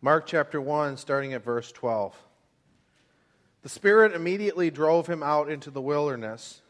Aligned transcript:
Mark 0.00 0.26
chapter 0.26 0.60
1, 0.60 0.96
starting 0.96 1.32
at 1.32 1.44
verse 1.44 1.72
12. 1.72 2.14
The 3.62 3.68
Spirit 3.68 4.14
immediately 4.14 4.70
drove 4.70 5.08
him 5.08 5.24
out 5.24 5.50
into 5.50 5.72
the 5.72 5.80
wilderness. 5.80 6.60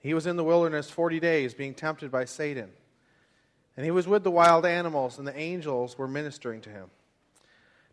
He 0.00 0.12
was 0.12 0.26
in 0.26 0.36
the 0.36 0.42
wilderness 0.42 0.90
40 0.90 1.20
days, 1.20 1.54
being 1.54 1.74
tempted 1.74 2.10
by 2.10 2.24
Satan. 2.24 2.70
And 3.76 3.84
he 3.84 3.92
was 3.92 4.08
with 4.08 4.24
the 4.24 4.30
wild 4.32 4.66
animals, 4.66 5.18
and 5.18 5.26
the 5.26 5.38
angels 5.38 5.96
were 5.96 6.08
ministering 6.08 6.60
to 6.62 6.70
him. 6.70 6.90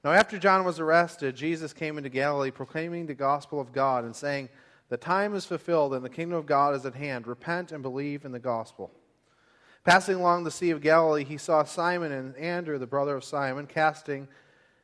Now, 0.04 0.14
after 0.14 0.40
John 0.40 0.66
was 0.66 0.80
arrested, 0.80 1.36
Jesus 1.36 1.74
came 1.74 2.00
into 2.00 2.10
Galilee 2.10 2.50
proclaiming 2.50 3.06
the 3.06 3.14
gospel 3.14 3.62
of 3.62 3.72
God 3.72 4.04
and 4.04 4.16
saying, 4.16 4.50
The 4.90 4.98
time 4.98 5.36
is 5.36 5.46
fulfilled, 5.46 5.94
and 5.94 6.04
the 6.04 6.10
kingdom 6.10 6.40
of 6.40 6.48
God 6.48 6.74
is 6.74 6.88
at 6.88 6.96
hand. 6.96 7.28
Repent 7.28 7.72
and 7.72 7.84
believe 7.84 8.26
in 8.26 8.32
the 8.32 8.40
gospel. 8.40 8.90
Passing 9.84 10.16
along 10.16 10.44
the 10.44 10.50
Sea 10.50 10.72
of 10.72 10.82
Galilee, 10.82 11.24
he 11.24 11.38
saw 11.38 11.64
Simon 11.64 12.12
and 12.12 12.36
Andrew, 12.36 12.80
the 12.80 12.88
brother 12.88 13.16
of 13.16 13.24
Simon, 13.24 13.68
casting 13.68 14.28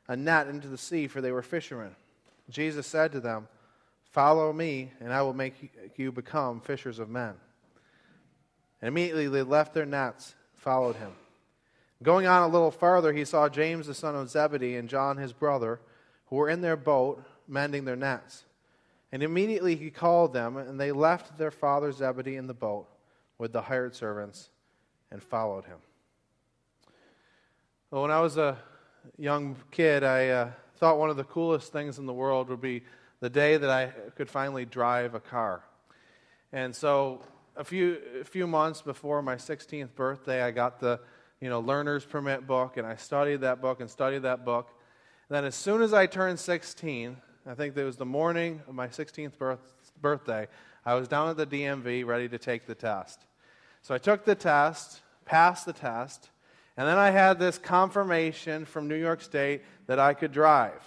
a 0.07 0.15
net 0.15 0.47
into 0.47 0.67
the 0.67 0.77
sea, 0.77 1.07
for 1.07 1.21
they 1.21 1.31
were 1.31 1.41
fishermen. 1.41 1.95
Jesus 2.49 2.87
said 2.87 3.11
to 3.11 3.19
them, 3.19 3.47
Follow 4.11 4.53
me, 4.53 4.91
and 4.99 5.13
I 5.13 5.21
will 5.21 5.33
make 5.33 5.93
you 5.97 6.11
become 6.11 6.61
fishers 6.61 6.99
of 6.99 7.09
men. 7.09 7.33
And 8.81 8.87
immediately 8.87 9.27
they 9.27 9.43
left 9.43 9.73
their 9.73 9.85
nets, 9.85 10.33
followed 10.55 10.95
him. 10.95 11.11
Going 12.01 12.27
on 12.27 12.43
a 12.43 12.47
little 12.47 12.71
farther, 12.71 13.11
he 13.11 13.25
saw 13.25 13.49
James 13.49 13.87
the 13.87 13.93
son 13.93 14.15
of 14.15 14.29
Zebedee 14.29 14.75
and 14.75 14.87
John 14.87 15.17
his 15.17 15.33
brother, 15.33 15.79
who 16.27 16.37
were 16.37 16.49
in 16.49 16.61
their 16.61 16.77
boat, 16.77 17.23
mending 17.47 17.85
their 17.85 17.95
nets. 17.95 18.45
And 19.11 19.23
immediately 19.23 19.75
he 19.75 19.89
called 19.89 20.33
them, 20.33 20.57
and 20.57 20.79
they 20.79 20.91
left 20.91 21.37
their 21.37 21.51
father 21.51 21.91
Zebedee 21.91 22.35
in 22.35 22.47
the 22.47 22.53
boat 22.53 22.87
with 23.37 23.51
the 23.51 23.61
hired 23.61 23.95
servants 23.95 24.49
and 25.11 25.23
followed 25.23 25.65
him. 25.65 25.77
Well, 27.89 28.01
when 28.01 28.11
I 28.11 28.19
was 28.19 28.37
a 28.37 28.57
young 29.17 29.55
kid, 29.71 30.03
I 30.03 30.29
uh, 30.29 30.51
thought 30.77 30.97
one 30.97 31.09
of 31.09 31.17
the 31.17 31.23
coolest 31.23 31.71
things 31.71 31.99
in 31.99 32.05
the 32.05 32.13
world 32.13 32.49
would 32.49 32.61
be 32.61 32.83
the 33.19 33.29
day 33.29 33.57
that 33.57 33.69
I 33.69 33.87
could 34.15 34.29
finally 34.29 34.65
drive 34.65 35.15
a 35.15 35.19
car. 35.19 35.63
And 36.51 36.75
so, 36.75 37.21
a 37.55 37.63
few, 37.63 37.97
a 38.21 38.23
few 38.23 38.45
months 38.45 38.81
before 38.81 39.21
my 39.21 39.35
16th 39.35 39.95
birthday, 39.95 40.43
I 40.43 40.51
got 40.51 40.79
the 40.79 40.99
you 41.41 41.49
know, 41.49 41.59
learner's 41.59 42.05
permit 42.05 42.47
book, 42.47 42.77
and 42.77 42.85
I 42.85 42.95
studied 42.95 43.41
that 43.41 43.61
book 43.61 43.79
and 43.79 43.89
studied 43.89 44.23
that 44.23 44.45
book. 44.45 44.69
And 45.29 45.35
then, 45.35 45.45
as 45.45 45.55
soon 45.55 45.81
as 45.81 45.93
I 45.93 46.05
turned 46.05 46.39
16, 46.39 47.17
I 47.45 47.53
think 47.53 47.75
it 47.77 47.83
was 47.83 47.97
the 47.97 48.05
morning 48.05 48.61
of 48.67 48.75
my 48.75 48.87
16th 48.87 49.37
birth, 49.37 49.73
birthday, 50.01 50.47
I 50.85 50.93
was 50.93 51.07
down 51.07 51.29
at 51.29 51.37
the 51.37 51.45
DMV 51.45 52.05
ready 52.05 52.29
to 52.29 52.37
take 52.37 52.65
the 52.65 52.75
test. 52.75 53.25
So 53.81 53.95
I 53.95 53.97
took 53.97 54.25
the 54.25 54.35
test, 54.35 55.01
passed 55.25 55.65
the 55.65 55.73
test, 55.73 56.29
and 56.77 56.87
then 56.87 56.97
I 56.97 57.09
had 57.09 57.39
this 57.39 57.57
confirmation 57.57 58.65
from 58.65 58.87
New 58.87 58.95
York 58.95 59.21
State 59.21 59.63
that 59.87 59.97
I 59.99 60.13
could 60.13 60.31
drive. 60.31 60.81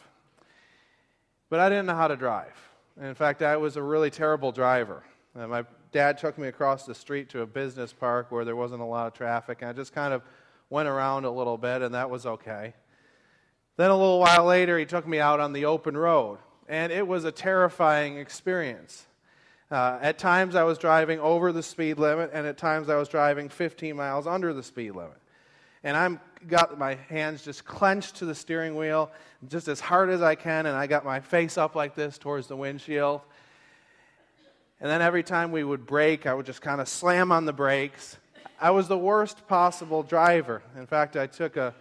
But 1.49 1.59
I 1.59 1.69
didn't 1.69 1.87
know 1.87 1.97
how 1.97 2.09
to 2.09 2.17
drive. 2.17 2.57
In 3.01 3.15
fact, 3.15 3.43
I 3.43 3.57
was 3.57 3.77
a 3.77 3.83
really 3.83 4.11
terrible 4.11 4.53
driver. 4.53 5.03
And 5.35 5.51
my 5.51 5.65
dad 5.91 6.19
took 6.19 6.39
me 6.39 6.47
across 6.47 6.87
the 6.87 6.95
street 6.95 7.29
to 7.31 7.43
a 7.43 7.47
business 7.47 7.93
park 7.93 8.31
where 8.31 8.45
there 8.45 8.55
wasn't 8.55 8.83
a 8.83 8.85
lot 8.85 9.09
of 9.09 9.15
traffic, 9.15 9.59
and 9.63 9.71
I 9.71 9.73
just 9.73 9.93
kind 9.93 10.15
of 10.15 10.23
went 10.71 10.89
around 10.89 11.25
a 11.25 11.31
little 11.31 11.59
bit, 11.59 11.83
and 11.83 11.95
that 11.95 12.09
was 12.09 12.25
okay. 12.25 12.75
Then 13.77 13.91
a 13.91 13.97
little 13.97 14.21
while 14.21 14.45
later, 14.45 14.79
he 14.79 14.85
took 14.85 15.09
me 15.09 15.19
out 15.19 15.41
on 15.41 15.53
the 15.53 15.65
open 15.65 15.97
road, 15.97 16.39
and 16.69 16.93
it 16.93 17.07
was 17.07 17.25
a 17.25 17.33
terrifying 17.33 18.19
experience. 18.19 19.07
Uh, 19.71 19.99
at 20.01 20.19
times 20.19 20.55
I 20.55 20.65
was 20.65 20.79
driving 20.79 21.19
over 21.19 21.51
the 21.51 21.63
speed 21.63 21.99
limit, 21.99 22.31
and 22.33 22.47
at 22.47 22.59
times 22.59 22.89
I 22.89 22.97
was 22.97 23.09
driving 23.09 23.49
15 23.49 23.97
miles 23.97 24.27
under 24.27 24.53
the 24.53 24.63
speed 24.63 24.93
limit. 24.93 25.20
And 25.83 25.97
I'm 25.97 26.21
got 26.49 26.79
my 26.79 26.95
hands 27.09 27.45
just 27.45 27.65
clenched 27.65 28.17
to 28.17 28.25
the 28.25 28.35
steering 28.35 28.77
wheel, 28.77 29.11
just 29.49 29.69
as 29.69 29.81
hard 29.81 30.11
as 30.11 30.23
I 30.23 30.35
can, 30.35 30.67
and 30.67 30.77
I 30.77 30.87
got 30.87 31.05
my 31.05 31.21
face 31.21 31.59
up 31.59 31.75
like 31.75 31.95
this 31.95 32.19
towards 32.19 32.47
the 32.47 32.57
windshield. 32.57 33.21
And 34.81 34.91
then 34.91 35.03
every 35.03 35.23
time 35.23 35.53
we 35.53 35.63
would 35.63 35.87
brake, 35.87 36.27
I 36.27 36.33
would 36.33 36.47
just 36.47 36.63
kind 36.63 36.81
of 36.81 36.89
slam 36.89 37.31
on 37.33 37.45
the 37.45 37.53
brakes. 37.53 38.17
I 38.61 38.71
was 38.71 38.89
the 38.89 38.97
worst 38.97 39.47
possible 39.47 40.03
driver. 40.03 40.63
In 40.77 40.87
fact, 40.87 41.17
I 41.17 41.27
took 41.27 41.57
a 41.57 41.75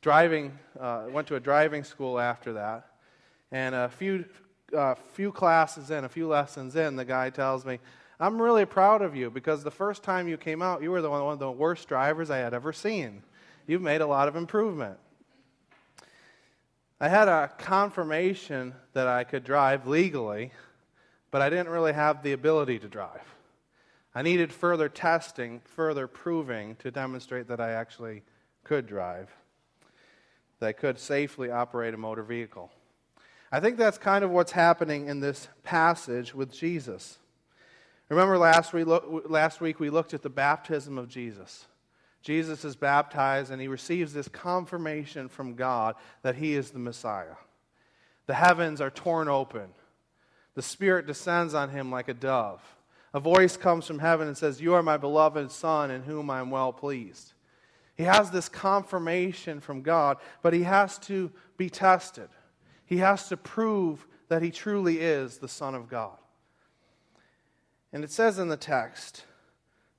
driving, 0.00 0.58
uh, 0.78 1.04
went 1.10 1.28
to 1.28 1.36
a 1.36 1.40
driving 1.40 1.84
school 1.84 2.18
after 2.18 2.54
that. 2.54 2.86
And 3.52 3.74
a 3.74 3.88
few 3.88 4.24
uh, 4.76 4.94
few 5.12 5.30
classes 5.30 5.90
in, 5.90 6.04
a 6.04 6.08
few 6.08 6.26
lessons 6.26 6.74
in, 6.74 6.96
the 6.96 7.04
guy 7.04 7.30
tells 7.30 7.64
me, 7.64 7.78
I'm 8.20 8.40
really 8.40 8.64
proud 8.64 9.02
of 9.02 9.16
you 9.16 9.30
because 9.30 9.64
the 9.64 9.70
first 9.70 10.02
time 10.02 10.28
you 10.28 10.36
came 10.36 10.62
out, 10.62 10.82
you 10.82 10.90
were 10.90 11.02
the 11.02 11.10
one, 11.10 11.24
one 11.24 11.32
of 11.32 11.38
the 11.38 11.50
worst 11.50 11.88
drivers 11.88 12.30
I 12.30 12.38
had 12.38 12.54
ever 12.54 12.72
seen. 12.72 13.22
You've 13.66 13.82
made 13.82 14.00
a 14.00 14.06
lot 14.06 14.28
of 14.28 14.36
improvement. 14.36 14.98
I 17.00 17.08
had 17.08 17.28
a 17.28 17.50
confirmation 17.58 18.74
that 18.92 19.08
I 19.08 19.24
could 19.24 19.42
drive 19.42 19.86
legally, 19.86 20.52
but 21.30 21.42
I 21.42 21.50
didn't 21.50 21.68
really 21.68 21.92
have 21.92 22.22
the 22.22 22.32
ability 22.32 22.78
to 22.78 22.88
drive. 22.88 23.34
I 24.14 24.22
needed 24.22 24.52
further 24.52 24.88
testing, 24.88 25.60
further 25.64 26.06
proving 26.06 26.76
to 26.76 26.92
demonstrate 26.92 27.48
that 27.48 27.60
I 27.60 27.72
actually 27.72 28.22
could 28.62 28.86
drive, 28.86 29.28
that 30.60 30.68
I 30.68 30.72
could 30.72 31.00
safely 31.00 31.50
operate 31.50 31.94
a 31.94 31.96
motor 31.96 32.22
vehicle. 32.22 32.70
I 33.50 33.58
think 33.58 33.76
that's 33.76 33.98
kind 33.98 34.24
of 34.24 34.30
what's 34.30 34.52
happening 34.52 35.08
in 35.08 35.18
this 35.18 35.48
passage 35.64 36.32
with 36.32 36.52
Jesus. 36.52 37.18
Remember 38.08 38.38
last 38.38 38.72
week, 38.72 38.86
last 39.28 39.60
week 39.60 39.80
we 39.80 39.90
looked 39.90 40.14
at 40.14 40.22
the 40.22 40.30
baptism 40.30 40.98
of 40.98 41.08
Jesus. 41.08 41.66
Jesus 42.22 42.64
is 42.64 42.76
baptized 42.76 43.50
and 43.50 43.60
he 43.60 43.68
receives 43.68 44.12
this 44.12 44.28
confirmation 44.28 45.28
from 45.28 45.54
God 45.54 45.94
that 46.22 46.36
he 46.36 46.54
is 46.54 46.70
the 46.70 46.78
Messiah. 46.78 47.36
The 48.26 48.34
heavens 48.34 48.80
are 48.80 48.90
torn 48.90 49.28
open. 49.28 49.68
The 50.54 50.62
Spirit 50.62 51.06
descends 51.06 51.54
on 51.54 51.70
him 51.70 51.90
like 51.90 52.08
a 52.08 52.14
dove. 52.14 52.62
A 53.12 53.20
voice 53.20 53.56
comes 53.56 53.86
from 53.86 53.98
heaven 53.98 54.26
and 54.26 54.36
says, 54.36 54.60
You 54.60 54.74
are 54.74 54.82
my 54.82 54.96
beloved 54.96 55.50
Son 55.50 55.90
in 55.90 56.02
whom 56.02 56.30
I 56.30 56.40
am 56.40 56.50
well 56.50 56.72
pleased. 56.72 57.32
He 57.96 58.04
has 58.04 58.30
this 58.30 58.48
confirmation 58.48 59.60
from 59.60 59.82
God, 59.82 60.16
but 60.42 60.52
he 60.52 60.64
has 60.64 60.98
to 61.00 61.30
be 61.56 61.70
tested. 61.70 62.28
He 62.86 62.98
has 62.98 63.28
to 63.28 63.36
prove 63.36 64.06
that 64.28 64.42
he 64.42 64.50
truly 64.50 65.00
is 65.00 65.38
the 65.38 65.48
Son 65.48 65.74
of 65.74 65.88
God. 65.88 66.16
And 67.94 68.02
it 68.02 68.10
says 68.10 68.40
in 68.40 68.48
the 68.48 68.56
text 68.56 69.24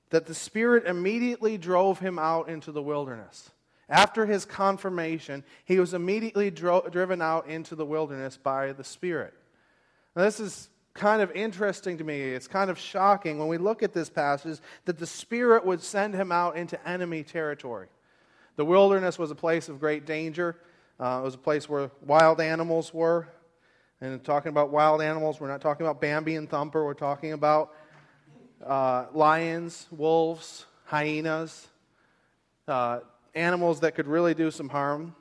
that 0.09 0.25
the 0.25 0.35
Spirit 0.35 0.85
immediately 0.85 1.57
drove 1.57 1.99
him 1.99 2.19
out 2.19 2.49
into 2.49 2.73
the 2.73 2.81
wilderness. 2.81 3.49
After 3.87 4.25
his 4.25 4.43
confirmation, 4.43 5.45
he 5.63 5.79
was 5.79 5.93
immediately 5.93 6.51
dro- 6.51 6.87
driven 6.91 7.21
out 7.21 7.47
into 7.47 7.73
the 7.73 7.85
wilderness 7.85 8.37
by 8.37 8.73
the 8.73 8.83
Spirit. 8.83 9.33
Now, 10.13 10.23
this 10.23 10.41
is 10.41 10.69
kind 10.93 11.21
of 11.21 11.31
interesting 11.31 11.97
to 11.99 12.03
me. 12.03 12.19
It's 12.19 12.49
kind 12.49 12.69
of 12.69 12.77
shocking 12.77 13.39
when 13.39 13.47
we 13.47 13.57
look 13.57 13.81
at 13.81 13.93
this 13.93 14.09
passage 14.09 14.59
that 14.83 14.97
the 14.97 15.07
Spirit 15.07 15.65
would 15.65 15.81
send 15.81 16.15
him 16.15 16.33
out 16.33 16.57
into 16.57 16.85
enemy 16.87 17.23
territory. 17.23 17.87
The 18.57 18.65
wilderness 18.65 19.17
was 19.17 19.31
a 19.31 19.35
place 19.35 19.69
of 19.69 19.79
great 19.79 20.05
danger. 20.05 20.57
Uh, 20.99 21.19
it 21.21 21.23
was 21.23 21.35
a 21.35 21.37
place 21.37 21.69
where 21.69 21.91
wild 22.05 22.41
animals 22.41 22.93
were. 22.93 23.29
And 24.01 24.21
talking 24.23 24.49
about 24.49 24.71
wild 24.71 25.01
animals, 25.01 25.39
we're 25.39 25.47
not 25.47 25.61
talking 25.61 25.85
about 25.85 26.01
Bambi 26.01 26.35
and 26.35 26.49
Thumper. 26.49 26.83
We're 26.83 26.93
talking 26.93 27.31
about 27.31 27.73
uh, 28.63 29.05
lions, 29.13 29.87
wolves, 29.91 30.65
hyenas, 30.85 31.67
uh, 32.67 32.99
animals 33.33 33.81
that 33.81 33.95
could 33.95 34.07
really 34.07 34.33
do 34.33 34.51
some 34.51 34.69
harm. 34.69 35.15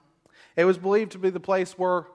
It 0.56 0.65
was 0.65 0.78
believed 0.78 1.12
to 1.12 1.19
be 1.19 1.31
the 1.31 1.41
place 1.41 1.72
where 1.78 2.06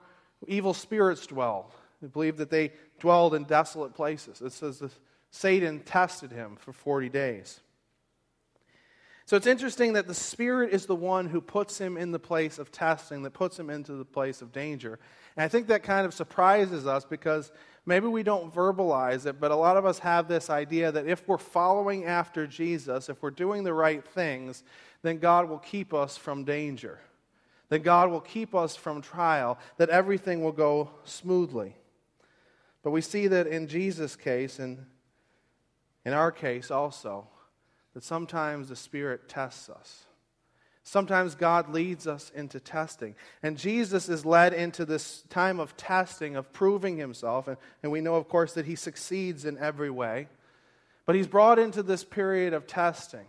evil 0.46 0.74
spirits 0.74 1.26
dwelled. 1.26 1.72
It 2.02 2.12
believed 2.12 2.38
that 2.38 2.50
they 2.50 2.72
dwelled 2.98 3.34
in 3.34 3.44
desolate 3.44 3.94
places. 3.94 4.40
It 4.40 4.52
says 4.52 4.78
that 4.78 4.92
Satan 5.30 5.80
tested 5.80 6.32
him 6.32 6.56
for 6.56 6.72
40 6.72 7.08
days. 7.08 7.60
So 9.26 9.36
it's 9.36 9.46
interesting 9.46 9.92
that 9.92 10.08
the 10.08 10.14
Spirit 10.14 10.72
is 10.72 10.86
the 10.86 10.96
one 10.96 11.26
who 11.28 11.40
puts 11.40 11.78
him 11.78 11.96
in 11.96 12.10
the 12.10 12.18
place 12.18 12.58
of 12.58 12.72
testing, 12.72 13.22
that 13.22 13.32
puts 13.32 13.56
him 13.56 13.70
into 13.70 13.92
the 13.92 14.04
place 14.04 14.42
of 14.42 14.50
danger. 14.50 14.98
And 15.36 15.44
I 15.44 15.48
think 15.48 15.68
that 15.68 15.84
kind 15.84 16.04
of 16.04 16.12
surprises 16.12 16.84
us 16.84 17.04
because 17.04 17.52
maybe 17.90 18.06
we 18.06 18.22
don't 18.22 18.54
verbalize 18.54 19.26
it, 19.26 19.40
but 19.40 19.50
a 19.50 19.56
lot 19.56 19.76
of 19.76 19.84
us 19.84 19.98
have 19.98 20.28
this 20.28 20.48
idea 20.48 20.92
that 20.92 21.08
if 21.08 21.26
we're 21.26 21.36
following 21.36 22.04
after 22.04 22.46
Jesus, 22.46 23.08
if 23.08 23.20
we're 23.20 23.32
doing 23.32 23.64
the 23.64 23.74
right 23.74 24.06
things, 24.06 24.62
then 25.02 25.18
God 25.18 25.48
will 25.48 25.58
keep 25.58 25.92
us 25.92 26.16
from 26.16 26.44
danger, 26.44 27.00
that 27.68 27.80
God 27.80 28.08
will 28.08 28.20
keep 28.20 28.54
us 28.54 28.76
from 28.76 29.02
trial, 29.02 29.58
that 29.76 29.88
everything 29.88 30.44
will 30.44 30.52
go 30.52 30.90
smoothly. 31.02 31.74
But 32.84 32.92
we 32.92 33.00
see 33.00 33.26
that 33.26 33.48
in 33.48 33.66
Jesus' 33.66 34.14
case, 34.14 34.60
and 34.60 34.86
in 36.04 36.12
our 36.12 36.30
case 36.30 36.70
also, 36.70 37.26
that 37.94 38.04
sometimes 38.04 38.68
the 38.68 38.76
Spirit 38.76 39.28
tests 39.28 39.68
us. 39.68 40.04
Sometimes 40.82 41.34
God 41.34 41.72
leads 41.72 42.06
us 42.06 42.32
into 42.34 42.58
testing. 42.58 43.14
And 43.42 43.58
Jesus 43.58 44.08
is 44.08 44.24
led 44.24 44.54
into 44.54 44.84
this 44.84 45.22
time 45.28 45.60
of 45.60 45.76
testing, 45.76 46.36
of 46.36 46.52
proving 46.52 46.96
himself. 46.96 47.48
And, 47.48 47.56
and 47.82 47.92
we 47.92 48.00
know, 48.00 48.14
of 48.14 48.28
course, 48.28 48.54
that 48.54 48.66
he 48.66 48.76
succeeds 48.76 49.44
in 49.44 49.58
every 49.58 49.90
way. 49.90 50.28
But 51.06 51.16
he's 51.16 51.26
brought 51.26 51.58
into 51.58 51.82
this 51.82 52.04
period 52.04 52.54
of 52.54 52.66
testing. 52.66 53.26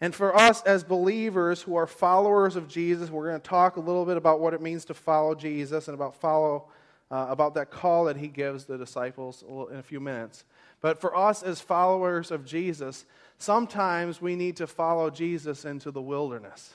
And 0.00 0.14
for 0.14 0.34
us 0.34 0.62
as 0.62 0.82
believers 0.82 1.60
who 1.60 1.76
are 1.76 1.86
followers 1.86 2.56
of 2.56 2.68
Jesus, 2.68 3.10
we're 3.10 3.28
going 3.28 3.40
to 3.40 3.48
talk 3.48 3.76
a 3.76 3.80
little 3.80 4.06
bit 4.06 4.16
about 4.16 4.40
what 4.40 4.54
it 4.54 4.62
means 4.62 4.86
to 4.86 4.94
follow 4.94 5.34
Jesus 5.34 5.88
and 5.88 5.94
about 5.94 6.16
follow 6.16 6.68
uh, 7.10 7.26
about 7.28 7.54
that 7.54 7.70
call 7.70 8.04
that 8.04 8.16
he 8.16 8.28
gives 8.28 8.64
the 8.64 8.78
disciples 8.78 9.44
in 9.70 9.76
a 9.76 9.82
few 9.82 10.00
minutes. 10.00 10.44
But 10.80 11.00
for 11.00 11.16
us 11.16 11.42
as 11.42 11.60
followers 11.60 12.30
of 12.30 12.44
Jesus, 12.44 13.04
sometimes 13.42 14.20
we 14.20 14.36
need 14.36 14.56
to 14.56 14.66
follow 14.66 15.10
Jesus 15.10 15.64
into 15.64 15.90
the 15.90 16.02
wilderness. 16.02 16.74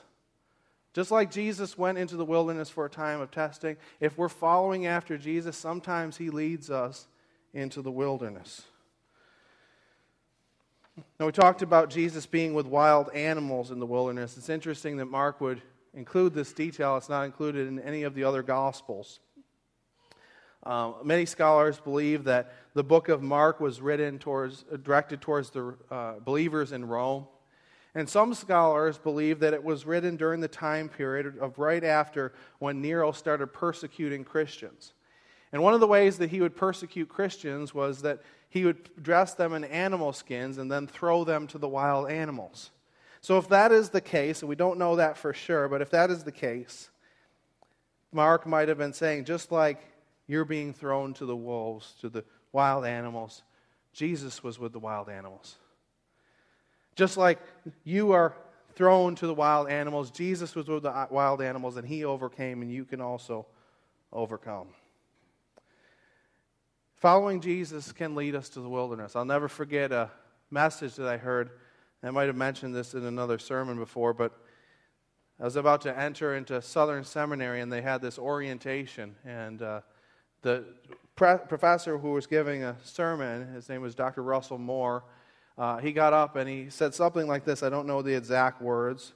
Just 0.92 1.10
like 1.10 1.30
Jesus 1.30 1.76
went 1.76 1.98
into 1.98 2.16
the 2.16 2.24
wilderness 2.24 2.70
for 2.70 2.86
a 2.86 2.90
time 2.90 3.20
of 3.20 3.30
testing, 3.30 3.76
if 4.00 4.16
we're 4.16 4.28
following 4.28 4.86
after 4.86 5.18
Jesus, 5.18 5.56
sometimes 5.56 6.16
he 6.16 6.30
leads 6.30 6.70
us 6.70 7.06
into 7.52 7.82
the 7.82 7.90
wilderness. 7.90 8.62
Now, 11.20 11.26
we 11.26 11.32
talked 11.32 11.60
about 11.60 11.90
Jesus 11.90 12.24
being 12.24 12.54
with 12.54 12.66
wild 12.66 13.10
animals 13.14 13.70
in 13.70 13.78
the 13.78 13.86
wilderness. 13.86 14.38
It's 14.38 14.48
interesting 14.48 14.96
that 14.96 15.06
Mark 15.06 15.40
would 15.42 15.60
include 15.92 16.32
this 16.32 16.52
detail, 16.52 16.96
it's 16.96 17.08
not 17.08 17.24
included 17.24 17.68
in 17.68 17.78
any 17.80 18.02
of 18.02 18.14
the 18.14 18.24
other 18.24 18.42
Gospels. 18.42 19.20
Um, 20.66 20.96
many 21.04 21.26
scholars 21.26 21.78
believe 21.78 22.24
that 22.24 22.52
the 22.74 22.82
book 22.82 23.08
of 23.08 23.22
Mark 23.22 23.60
was 23.60 23.80
written 23.80 24.18
towards, 24.18 24.64
directed 24.82 25.20
towards 25.20 25.50
the 25.50 25.76
uh, 25.92 26.14
believers 26.18 26.72
in 26.72 26.88
Rome. 26.88 27.28
And 27.94 28.08
some 28.08 28.34
scholars 28.34 28.98
believe 28.98 29.38
that 29.40 29.54
it 29.54 29.62
was 29.62 29.86
written 29.86 30.16
during 30.16 30.40
the 30.40 30.48
time 30.48 30.88
period 30.88 31.38
of 31.40 31.60
right 31.60 31.84
after 31.84 32.32
when 32.58 32.82
Nero 32.82 33.12
started 33.12 33.46
persecuting 33.46 34.24
Christians. 34.24 34.92
And 35.52 35.62
one 35.62 35.72
of 35.72 35.78
the 35.78 35.86
ways 35.86 36.18
that 36.18 36.30
he 36.30 36.40
would 36.40 36.56
persecute 36.56 37.08
Christians 37.08 37.72
was 37.72 38.02
that 38.02 38.22
he 38.48 38.64
would 38.64 38.90
dress 39.00 39.34
them 39.34 39.54
in 39.54 39.62
animal 39.62 40.12
skins 40.12 40.58
and 40.58 40.70
then 40.70 40.88
throw 40.88 41.22
them 41.22 41.46
to 41.46 41.58
the 41.58 41.68
wild 41.68 42.10
animals. 42.10 42.72
So, 43.20 43.38
if 43.38 43.48
that 43.48 43.70
is 43.70 43.90
the 43.90 44.00
case, 44.00 44.42
and 44.42 44.48
we 44.48 44.56
don't 44.56 44.78
know 44.78 44.96
that 44.96 45.16
for 45.16 45.32
sure, 45.32 45.68
but 45.68 45.80
if 45.80 45.90
that 45.90 46.10
is 46.10 46.24
the 46.24 46.32
case, 46.32 46.90
Mark 48.12 48.46
might 48.46 48.68
have 48.68 48.78
been 48.78 48.92
saying, 48.92 49.24
just 49.24 49.52
like 49.52 49.80
you're 50.26 50.44
being 50.44 50.72
thrown 50.72 51.14
to 51.14 51.26
the 51.26 51.36
wolves, 51.36 51.94
to 52.00 52.08
the 52.08 52.24
wild 52.52 52.84
animals, 52.84 53.42
Jesus 53.92 54.42
was 54.42 54.58
with 54.58 54.72
the 54.72 54.78
wild 54.78 55.08
animals. 55.08 55.56
Just 56.96 57.16
like 57.16 57.38
you 57.84 58.12
are 58.12 58.34
thrown 58.74 59.14
to 59.16 59.26
the 59.26 59.34
wild 59.34 59.68
animals, 59.68 60.10
Jesus 60.10 60.54
was 60.54 60.68
with 60.68 60.82
the 60.82 61.06
wild 61.10 61.40
animals 61.40 61.76
and 61.76 61.86
he 61.86 62.04
overcame, 62.04 62.62
and 62.62 62.70
you 62.70 62.84
can 62.84 63.00
also 63.00 63.46
overcome. 64.12 64.68
Following 66.96 67.40
Jesus 67.40 67.92
can 67.92 68.14
lead 68.14 68.34
us 68.34 68.48
to 68.50 68.60
the 68.60 68.68
wilderness. 68.68 69.16
I'll 69.16 69.24
never 69.24 69.48
forget 69.48 69.92
a 69.92 70.10
message 70.50 70.94
that 70.96 71.06
I 71.06 71.16
heard. 71.18 71.50
I 72.02 72.10
might 72.10 72.26
have 72.26 72.36
mentioned 72.36 72.74
this 72.74 72.94
in 72.94 73.04
another 73.04 73.38
sermon 73.38 73.78
before, 73.78 74.14
but 74.14 74.32
I 75.38 75.44
was 75.44 75.56
about 75.56 75.82
to 75.82 75.98
enter 75.98 76.34
into 76.34 76.60
Southern 76.62 77.04
Seminary, 77.04 77.60
and 77.60 77.70
they 77.70 77.82
had 77.82 78.00
this 78.00 78.18
orientation. 78.18 79.16
And 79.24 79.60
uh, 79.60 79.80
the 80.42 80.64
pre- 81.14 81.38
professor 81.48 81.98
who 81.98 82.12
was 82.12 82.26
giving 82.26 82.62
a 82.62 82.76
sermon, 82.82 83.52
his 83.52 83.68
name 83.68 83.82
was 83.82 83.94
Dr. 83.94 84.22
Russell 84.22 84.58
Moore, 84.58 85.04
uh, 85.58 85.78
he 85.78 85.92
got 85.92 86.12
up 86.12 86.36
and 86.36 86.48
he 86.48 86.68
said 86.68 86.94
something 86.94 87.26
like 87.26 87.44
this. 87.44 87.62
I 87.62 87.70
don't 87.70 87.86
know 87.86 88.02
the 88.02 88.14
exact 88.14 88.60
words, 88.60 89.14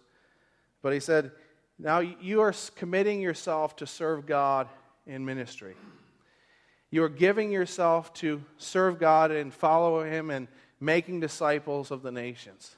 but 0.83 0.93
he 0.93 1.01
said, 1.01 1.33
Now 1.79 1.99
you 1.99 2.41
are 2.41 2.55
committing 2.77 3.21
yourself 3.21 3.77
to 3.77 3.87
serve 3.87 4.27
God 4.27 4.69
in 5.07 5.25
ministry. 5.25 5.75
You 6.91 7.05
are 7.05 7.09
giving 7.09 7.53
yourself 7.53 8.13
to 8.15 8.43
serve 8.57 8.99
God 8.99 9.31
and 9.31 9.55
follow 9.55 10.03
Him 10.03 10.31
and 10.31 10.49
making 10.81 11.21
disciples 11.21 11.91
of 11.91 12.03
the 12.03 12.11
nations. 12.11 12.77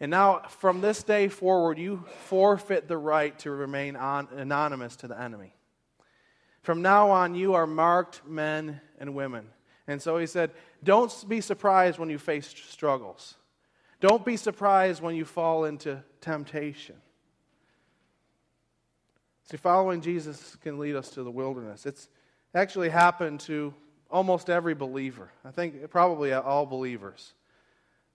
And 0.00 0.10
now, 0.10 0.42
from 0.48 0.80
this 0.80 1.02
day 1.02 1.28
forward, 1.28 1.78
you 1.78 2.04
forfeit 2.24 2.88
the 2.88 2.96
right 2.96 3.38
to 3.40 3.50
remain 3.50 3.96
on, 3.96 4.28
anonymous 4.34 4.96
to 4.96 5.08
the 5.08 5.20
enemy. 5.20 5.54
From 6.62 6.80
now 6.80 7.10
on, 7.10 7.34
you 7.34 7.54
are 7.54 7.66
marked 7.66 8.26
men 8.26 8.80
and 8.98 9.14
women. 9.14 9.46
And 9.86 10.00
so 10.00 10.16
he 10.16 10.26
said, 10.26 10.52
Don't 10.82 11.12
be 11.28 11.40
surprised 11.40 11.98
when 11.98 12.08
you 12.08 12.18
face 12.18 12.54
struggles. 12.68 13.34
Don't 14.00 14.24
be 14.24 14.36
surprised 14.36 15.02
when 15.02 15.14
you 15.14 15.24
fall 15.24 15.64
into 15.64 16.02
temptation. 16.20 16.96
See, 19.50 19.56
following 19.56 20.00
Jesus 20.00 20.56
can 20.62 20.78
lead 20.78 20.96
us 20.96 21.10
to 21.10 21.22
the 21.22 21.30
wilderness. 21.30 21.84
It's 21.84 22.08
actually 22.54 22.88
happened 22.88 23.40
to 23.40 23.74
almost 24.10 24.48
every 24.48 24.74
believer. 24.74 25.30
I 25.44 25.50
think 25.50 25.90
probably 25.90 26.32
all 26.32 26.66
believers. 26.66 27.32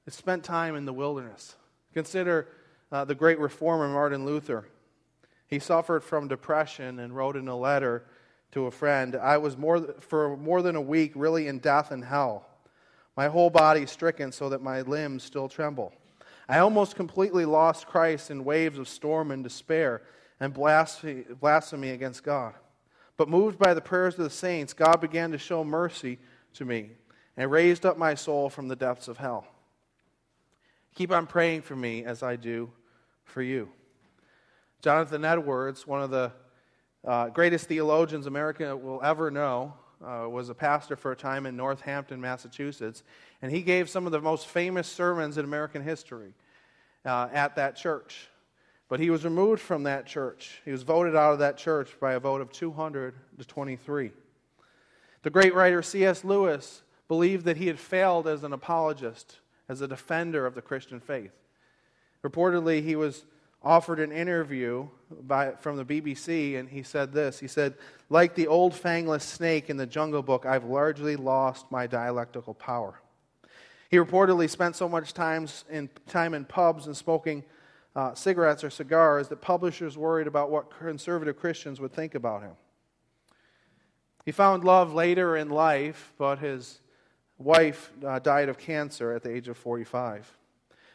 They 0.06 0.12
spent 0.12 0.44
time 0.44 0.76
in 0.76 0.86
the 0.86 0.94
wilderness. 0.94 1.56
Consider 1.94 2.48
uh, 2.92 3.04
the 3.04 3.16
great 3.16 3.40
reformer 3.40 3.90
Martin 3.90 4.26
Luther. 4.26 4.68
He 5.48 5.60
suffered 5.60 6.04
from 6.04 6.28
depression 6.28 7.00
and 7.00 7.16
wrote 7.16 7.36
in 7.36 7.48
a 7.48 7.58
letter 7.58 8.06
to 8.58 8.66
a 8.66 8.72
friend, 8.72 9.16
I 9.16 9.38
was 9.38 9.56
more, 9.56 9.80
for 10.00 10.36
more 10.36 10.64
than 10.64 10.76
a 10.76 10.82
week 10.82 11.12
really 11.14 11.48
in 11.48 11.60
death 11.60 11.92
and 11.92 12.04
hell, 12.04 12.48
my 13.16 13.28
whole 13.28 13.52
body 13.52 13.86
stricken 13.86 14.32
so 14.32 14.50
that 14.50 14.64
my 14.64 14.82
limbs 14.82 15.24
still 15.24 15.48
tremble. 15.48 15.94
I 16.50 16.58
almost 16.58 16.96
completely 16.96 17.46
lost 17.46 17.86
Christ 17.86 18.32
in 18.32 18.44
waves 18.44 18.80
of 18.80 18.90
storm 18.90 19.30
and 19.30 19.44
despair 19.44 20.02
and 20.40 20.56
blasphemy 20.56 21.90
against 21.92 22.24
God. 22.24 22.56
But 23.16 23.30
moved 23.30 23.60
by 23.60 23.76
the 23.76 23.82
prayers 23.82 24.18
of 24.18 24.24
the 24.24 24.32
saints, 24.32 24.74
God 24.74 25.02
began 25.02 25.32
to 25.34 25.38
show 25.38 25.64
mercy 25.64 26.18
to 26.56 26.66
me 26.66 26.90
and 27.36 27.52
raised 27.52 27.86
up 27.86 28.00
my 28.00 28.16
soul 28.16 28.50
from 28.50 28.70
the 28.70 28.76
depths 28.76 29.08
of 29.08 29.20
hell. 29.20 29.46
Keep 30.96 31.12
on 31.12 31.28
praying 31.28 31.62
for 31.62 31.76
me 31.76 32.06
as 32.06 32.24
I 32.24 32.36
do 32.38 32.72
for 33.24 33.44
you. 33.44 33.70
Jonathan 34.82 35.24
Edwards, 35.26 35.86
one 35.86 36.02
of 36.02 36.10
the 36.10 36.32
uh, 37.08 37.30
greatest 37.30 37.68
theologians 37.68 38.28
America 38.28 38.76
will 38.76 39.02
ever 39.02 39.32
know, 39.32 39.74
uh, 40.06 40.28
was 40.30 40.50
a 40.50 40.54
pastor 40.54 40.98
for 40.98 41.14
a 41.14 41.16
time 41.16 41.46
in 41.46 41.56
Northampton, 41.56 42.20
Massachusetts, 42.20 43.04
and 43.42 43.50
he 43.50 43.62
gave 43.62 43.90
some 43.90 44.06
of 44.06 44.12
the 44.12 44.20
most 44.20 44.48
famous 44.48 44.88
sermons 44.88 45.38
in 45.38 45.46
American 45.46 45.82
history 45.82 46.34
uh, 47.06 47.30
at 47.32 47.56
that 47.56 47.78
church. 47.78 48.28
But 48.90 49.00
he 49.00 49.10
was 49.10 49.24
removed 49.24 49.62
from 49.62 49.84
that 49.84 50.06
church. 50.06 50.62
He 50.66 50.72
was 50.72 50.84
voted 50.84 51.16
out 51.16 51.34
of 51.34 51.40
that 51.40 51.58
church 51.58 51.98
by 52.00 52.14
a 52.14 52.20
vote 52.20 52.42
of 52.42 52.52
200 52.52 53.16
to 53.40 53.46
23. 53.46 54.12
The 55.24 55.30
great 55.30 55.54
writer 55.56 55.82
C.S. 55.82 56.26
Lewis 56.26 56.84
believed 57.08 57.46
that 57.46 57.58
he 57.58 57.68
had 57.68 57.80
failed 57.80 58.28
as 58.28 58.44
an 58.44 58.52
apologist, 58.52 59.40
as 59.70 59.80
a 59.80 59.88
defender 59.88 60.46
of 60.46 60.56
the 60.56 60.62
Christian 60.62 61.00
faith. 61.00 61.32
Reportedly, 62.24 62.84
he 62.84 62.98
was 62.98 63.26
offered 63.68 64.00
an 64.00 64.14
interview 64.14 64.88
by, 65.24 65.52
from 65.52 65.76
the 65.76 65.84
BBC, 65.84 66.58
and 66.58 66.70
he 66.70 66.84
said 66.84 67.12
this. 67.12 67.38
He 67.38 67.48
said, 67.48 67.74
Like 68.10 68.34
the 68.34 68.48
old 68.48 68.72
fangless 68.72 69.24
snake 69.24 69.70
in 69.70 69.76
the 69.76 69.86
Jungle 69.86 70.24
Book, 70.24 70.46
I've 70.46 70.64
largely 70.64 71.18
lost 71.18 71.70
my 71.70 71.86
dialectical 71.86 72.54
power. 72.54 73.02
He 73.90 73.98
reportedly 73.98 74.50
spent 74.50 74.78
so 74.78 74.88
much 74.88 75.14
times 75.14 75.66
in, 75.70 75.90
time 76.08 76.34
in 76.34 76.46
pubs 76.46 76.88
and 76.88 76.96
smoking 76.96 77.44
uh, 77.94 78.14
cigarettes 78.14 78.64
or 78.64 78.70
cigars 78.70 79.28
that 79.28 79.42
publishers 79.42 79.98
worried 79.98 80.28
about 80.28 80.50
what 80.50 80.72
conservative 80.80 81.38
Christians 81.38 81.82
would 81.82 81.92
think 81.92 82.16
about 82.16 82.44
him. 82.44 82.54
He 84.24 84.32
found 84.32 84.64
love 84.64 84.94
later 84.94 85.36
in 85.36 85.50
life, 85.50 86.14
but 86.18 86.40
his 86.40 86.80
wife 87.38 87.92
uh, 88.06 88.20
died 88.20 88.48
of 88.48 88.58
cancer 88.58 89.12
at 89.12 89.24
the 89.24 89.30
age 89.34 89.50
of 89.50 89.58
45. 89.58 90.38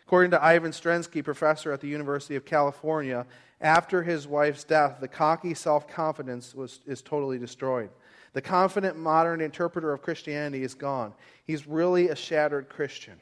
According 0.07 0.33
to 0.33 0.45
Ivan 0.45 0.73
Strenski, 0.73 1.23
professor 1.25 1.73
at 1.73 1.81
the 1.81 1.89
University 1.89 2.37
of 2.37 2.45
California, 2.45 3.27
after 3.61 4.03
his 4.03 4.27
wife's 4.27 4.65
death, 4.65 4.99
the 5.01 5.09
cocky 5.09 5.55
self 5.55 5.89
confidence 5.89 6.55
is 6.87 7.03
totally 7.03 7.39
destroyed. 7.39 7.91
The 8.33 8.43
confident 8.43 8.97
modern 8.97 9.41
interpreter 9.41 9.93
of 9.93 10.03
Christianity 10.03 10.65
is 10.65 10.75
gone. 10.75 11.13
He's 11.45 11.67
really 11.67 12.09
a 12.09 12.17
shattered 12.17 12.69
Christian. 12.69 13.21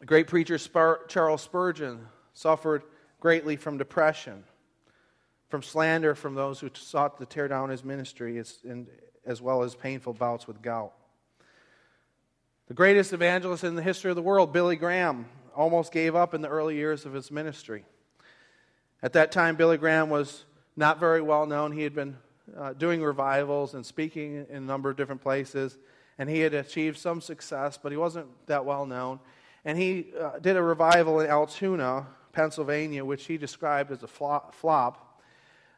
The 0.00 0.06
great 0.06 0.26
preacher 0.26 0.58
Charles 1.08 1.42
Spurgeon 1.42 2.06
suffered 2.34 2.82
greatly 3.20 3.56
from 3.56 3.78
depression, 3.78 4.44
from 5.48 5.62
slander 5.62 6.14
from 6.14 6.34
those 6.34 6.60
who 6.60 6.68
sought 6.74 7.18
to 7.18 7.26
tear 7.26 7.48
down 7.48 7.70
his 7.70 7.84
ministry, 7.84 8.38
as 8.38 9.40
well 9.42 9.62
as 9.62 9.74
painful 9.74 10.12
bouts 10.12 10.46
with 10.46 10.60
gout. 10.60 10.92
The 12.66 12.72
greatest 12.72 13.12
evangelist 13.12 13.62
in 13.62 13.74
the 13.74 13.82
history 13.82 14.10
of 14.10 14.16
the 14.16 14.22
world, 14.22 14.50
Billy 14.50 14.76
Graham, 14.76 15.26
almost 15.54 15.92
gave 15.92 16.16
up 16.16 16.32
in 16.32 16.40
the 16.40 16.48
early 16.48 16.76
years 16.76 17.04
of 17.04 17.12
his 17.12 17.30
ministry. 17.30 17.84
At 19.02 19.12
that 19.12 19.32
time, 19.32 19.56
Billy 19.56 19.76
Graham 19.76 20.08
was 20.08 20.46
not 20.74 20.98
very 20.98 21.20
well 21.20 21.44
known. 21.44 21.72
He 21.72 21.82
had 21.82 21.94
been 21.94 22.16
uh, 22.56 22.72
doing 22.72 23.02
revivals 23.02 23.74
and 23.74 23.84
speaking 23.84 24.46
in 24.48 24.56
a 24.56 24.60
number 24.60 24.88
of 24.88 24.96
different 24.96 25.20
places, 25.20 25.76
and 26.16 26.26
he 26.30 26.40
had 26.40 26.54
achieved 26.54 26.96
some 26.96 27.20
success, 27.20 27.78
but 27.80 27.92
he 27.92 27.98
wasn't 27.98 28.28
that 28.46 28.64
well 28.64 28.86
known. 28.86 29.20
And 29.66 29.76
he 29.76 30.06
uh, 30.18 30.38
did 30.38 30.56
a 30.56 30.62
revival 30.62 31.20
in 31.20 31.28
Altoona, 31.28 32.06
Pennsylvania, 32.32 33.04
which 33.04 33.26
he 33.26 33.36
described 33.36 33.92
as 33.92 34.02
a 34.02 34.08
flop. 34.08 35.22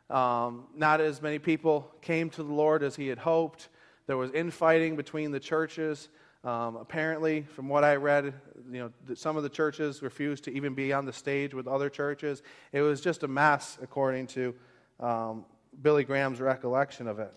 Um, 0.08 0.66
not 0.72 1.00
as 1.00 1.20
many 1.20 1.40
people 1.40 1.90
came 2.00 2.30
to 2.30 2.44
the 2.44 2.52
Lord 2.52 2.84
as 2.84 2.94
he 2.94 3.08
had 3.08 3.18
hoped. 3.18 3.70
There 4.06 4.16
was 4.16 4.30
infighting 4.30 4.94
between 4.94 5.32
the 5.32 5.40
churches. 5.40 6.10
Um, 6.44 6.76
apparently, 6.76 7.42
from 7.42 7.68
what 7.68 7.82
I 7.82 7.96
read, 7.96 8.32
you 8.70 8.92
know, 9.08 9.14
some 9.14 9.36
of 9.36 9.42
the 9.42 9.48
churches 9.48 10.02
refused 10.02 10.44
to 10.44 10.52
even 10.52 10.74
be 10.74 10.92
on 10.92 11.04
the 11.04 11.12
stage 11.12 11.54
with 11.54 11.66
other 11.66 11.90
churches. 11.90 12.42
It 12.72 12.82
was 12.82 13.00
just 13.00 13.22
a 13.24 13.28
mess, 13.28 13.78
according 13.82 14.28
to 14.28 14.54
um, 15.00 15.44
Billy 15.82 16.04
Graham's 16.04 16.40
recollection 16.40 17.08
of 17.08 17.18
it. 17.18 17.32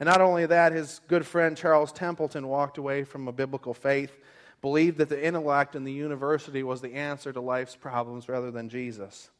And 0.00 0.08
not 0.08 0.20
only 0.20 0.46
that, 0.46 0.72
his 0.72 1.00
good 1.06 1.24
friend 1.24 1.56
Charles 1.56 1.92
Templeton 1.92 2.48
walked 2.48 2.78
away 2.78 3.04
from 3.04 3.28
a 3.28 3.32
biblical 3.32 3.74
faith, 3.74 4.18
believed 4.60 4.98
that 4.98 5.08
the 5.08 5.24
intellect 5.24 5.76
and 5.76 5.86
the 5.86 5.92
university 5.92 6.62
was 6.62 6.80
the 6.80 6.94
answer 6.94 7.32
to 7.32 7.40
life's 7.40 7.76
problems 7.76 8.28
rather 8.28 8.50
than 8.50 8.68
Jesus. 8.68 9.30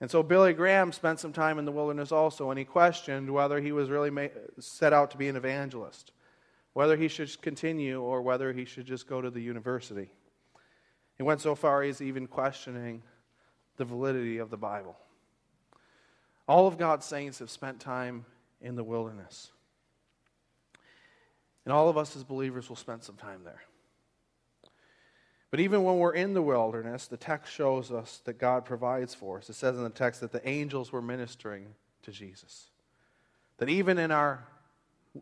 And 0.00 0.10
so 0.10 0.22
Billy 0.22 0.52
Graham 0.52 0.92
spent 0.92 1.20
some 1.20 1.32
time 1.32 1.58
in 1.58 1.64
the 1.64 1.72
wilderness 1.72 2.12
also, 2.12 2.50
and 2.50 2.58
he 2.58 2.64
questioned 2.64 3.30
whether 3.30 3.60
he 3.60 3.72
was 3.72 3.88
really 3.88 4.30
set 4.58 4.92
out 4.92 5.12
to 5.12 5.16
be 5.16 5.28
an 5.28 5.36
evangelist, 5.36 6.12
whether 6.76 6.98
he 6.98 7.08
should 7.08 7.40
continue 7.40 8.02
or 8.02 8.20
whether 8.20 8.52
he 8.52 8.66
should 8.66 8.84
just 8.84 9.08
go 9.08 9.22
to 9.22 9.30
the 9.30 9.40
university. 9.40 10.10
He 11.16 11.22
went 11.22 11.40
so 11.40 11.54
far 11.54 11.82
as 11.82 12.02
even 12.02 12.26
questioning 12.26 13.02
the 13.78 13.86
validity 13.86 14.36
of 14.36 14.50
the 14.50 14.58
Bible. 14.58 14.94
All 16.46 16.66
of 16.66 16.76
God's 16.76 17.06
saints 17.06 17.38
have 17.38 17.48
spent 17.48 17.80
time 17.80 18.26
in 18.60 18.76
the 18.76 18.84
wilderness. 18.84 19.52
And 21.64 21.72
all 21.72 21.88
of 21.88 21.96
us 21.96 22.14
as 22.14 22.24
believers 22.24 22.68
will 22.68 22.76
spend 22.76 23.02
some 23.02 23.16
time 23.16 23.40
there. 23.42 23.62
But 25.50 25.60
even 25.60 25.82
when 25.82 25.96
we're 25.96 26.12
in 26.12 26.34
the 26.34 26.42
wilderness, 26.42 27.06
the 27.06 27.16
text 27.16 27.54
shows 27.54 27.90
us 27.90 28.20
that 28.26 28.38
God 28.38 28.66
provides 28.66 29.14
for 29.14 29.38
us. 29.38 29.48
It 29.48 29.54
says 29.54 29.78
in 29.78 29.82
the 29.82 29.88
text 29.88 30.20
that 30.20 30.30
the 30.30 30.46
angels 30.46 30.92
were 30.92 31.00
ministering 31.00 31.68
to 32.02 32.10
Jesus. 32.10 32.66
That 33.56 33.70
even 33.70 33.96
in 33.96 34.10
our 34.10 34.46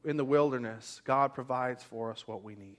in 0.05 0.17
the 0.17 0.25
wilderness, 0.25 1.01
God 1.05 1.35
provides 1.35 1.83
for 1.83 2.11
us 2.11 2.27
what 2.27 2.43
we 2.43 2.55
need. 2.55 2.77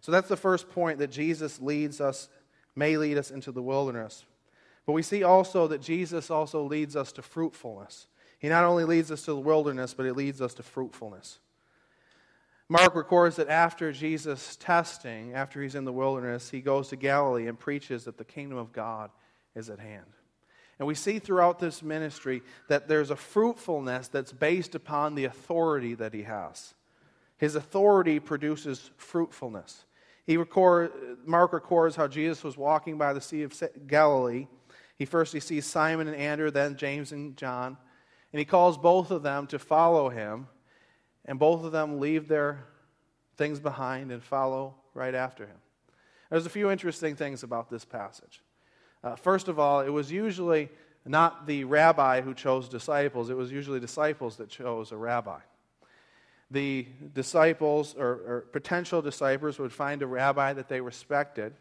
So 0.00 0.12
that's 0.12 0.28
the 0.28 0.36
first 0.36 0.68
point 0.70 0.98
that 0.98 1.10
Jesus 1.10 1.60
leads 1.60 2.00
us, 2.00 2.28
may 2.76 2.96
lead 2.96 3.16
us 3.16 3.30
into 3.30 3.52
the 3.52 3.62
wilderness. 3.62 4.24
But 4.86 4.92
we 4.92 5.02
see 5.02 5.22
also 5.22 5.66
that 5.68 5.80
Jesus 5.80 6.30
also 6.30 6.64
leads 6.64 6.94
us 6.94 7.12
to 7.12 7.22
fruitfulness. 7.22 8.06
He 8.38 8.48
not 8.48 8.64
only 8.64 8.84
leads 8.84 9.10
us 9.10 9.22
to 9.22 9.32
the 9.32 9.40
wilderness, 9.40 9.94
but 9.94 10.04
he 10.04 10.12
leads 10.12 10.42
us 10.42 10.52
to 10.54 10.62
fruitfulness. 10.62 11.38
Mark 12.68 12.94
records 12.94 13.36
that 13.36 13.48
after 13.48 13.92
Jesus' 13.92 14.56
testing, 14.56 15.34
after 15.34 15.62
he's 15.62 15.74
in 15.74 15.84
the 15.84 15.92
wilderness, 15.92 16.50
he 16.50 16.60
goes 16.60 16.88
to 16.88 16.96
Galilee 16.96 17.46
and 17.46 17.58
preaches 17.58 18.04
that 18.04 18.18
the 18.18 18.24
kingdom 18.24 18.58
of 18.58 18.72
God 18.72 19.10
is 19.54 19.70
at 19.70 19.78
hand. 19.78 20.04
And 20.78 20.88
we 20.88 20.94
see 20.94 21.18
throughout 21.18 21.58
this 21.58 21.82
ministry 21.82 22.42
that 22.68 22.88
there's 22.88 23.10
a 23.10 23.16
fruitfulness 23.16 24.08
that's 24.08 24.32
based 24.32 24.74
upon 24.74 25.14
the 25.14 25.24
authority 25.24 25.94
that 25.94 26.12
he 26.12 26.22
has. 26.22 26.74
His 27.38 27.54
authority 27.54 28.20
produces 28.20 28.90
fruitfulness. 28.96 29.84
He 30.26 30.36
record, 30.36 30.92
Mark 31.24 31.52
records 31.52 31.96
how 31.96 32.08
Jesus 32.08 32.42
was 32.42 32.56
walking 32.56 32.98
by 32.98 33.12
the 33.12 33.20
Sea 33.20 33.42
of 33.42 33.62
Galilee. 33.86 34.46
He 34.96 35.04
first 35.04 35.32
he 35.32 35.40
sees 35.40 35.66
Simon 35.66 36.08
and 36.08 36.16
Andrew, 36.16 36.50
then 36.50 36.76
James 36.76 37.12
and 37.12 37.36
John, 37.36 37.76
and 38.32 38.38
he 38.38 38.44
calls 38.44 38.78
both 38.78 39.10
of 39.10 39.22
them 39.22 39.46
to 39.48 39.58
follow 39.58 40.08
him 40.08 40.48
and 41.24 41.38
both 41.38 41.64
of 41.64 41.72
them 41.72 42.00
leave 42.00 42.28
their 42.28 42.66
things 43.36 43.60
behind 43.60 44.12
and 44.12 44.22
follow 44.22 44.74
right 44.92 45.14
after 45.14 45.46
him. 45.46 45.56
There's 46.30 46.46
a 46.46 46.50
few 46.50 46.70
interesting 46.70 47.16
things 47.16 47.42
about 47.42 47.70
this 47.70 47.84
passage. 47.84 48.42
Uh, 49.04 49.14
first 49.16 49.48
of 49.48 49.58
all, 49.58 49.80
it 49.80 49.90
was 49.90 50.10
usually 50.10 50.70
not 51.04 51.46
the 51.46 51.64
rabbi 51.64 52.22
who 52.22 52.32
chose 52.32 52.68
disciples, 52.68 53.28
it 53.28 53.36
was 53.36 53.52
usually 53.52 53.78
disciples 53.78 54.36
that 54.38 54.48
chose 54.48 54.90
a 54.90 54.96
rabbi. 54.96 55.40
The 56.50 56.86
disciples 57.12 57.94
or, 57.94 58.06
or 58.06 58.46
potential 58.52 59.02
disciples 59.02 59.58
would 59.58 59.72
find 59.72 60.00
a 60.02 60.06
rabbi 60.06 60.54
that 60.54 60.68
they 60.68 60.80
respected, 60.80 61.52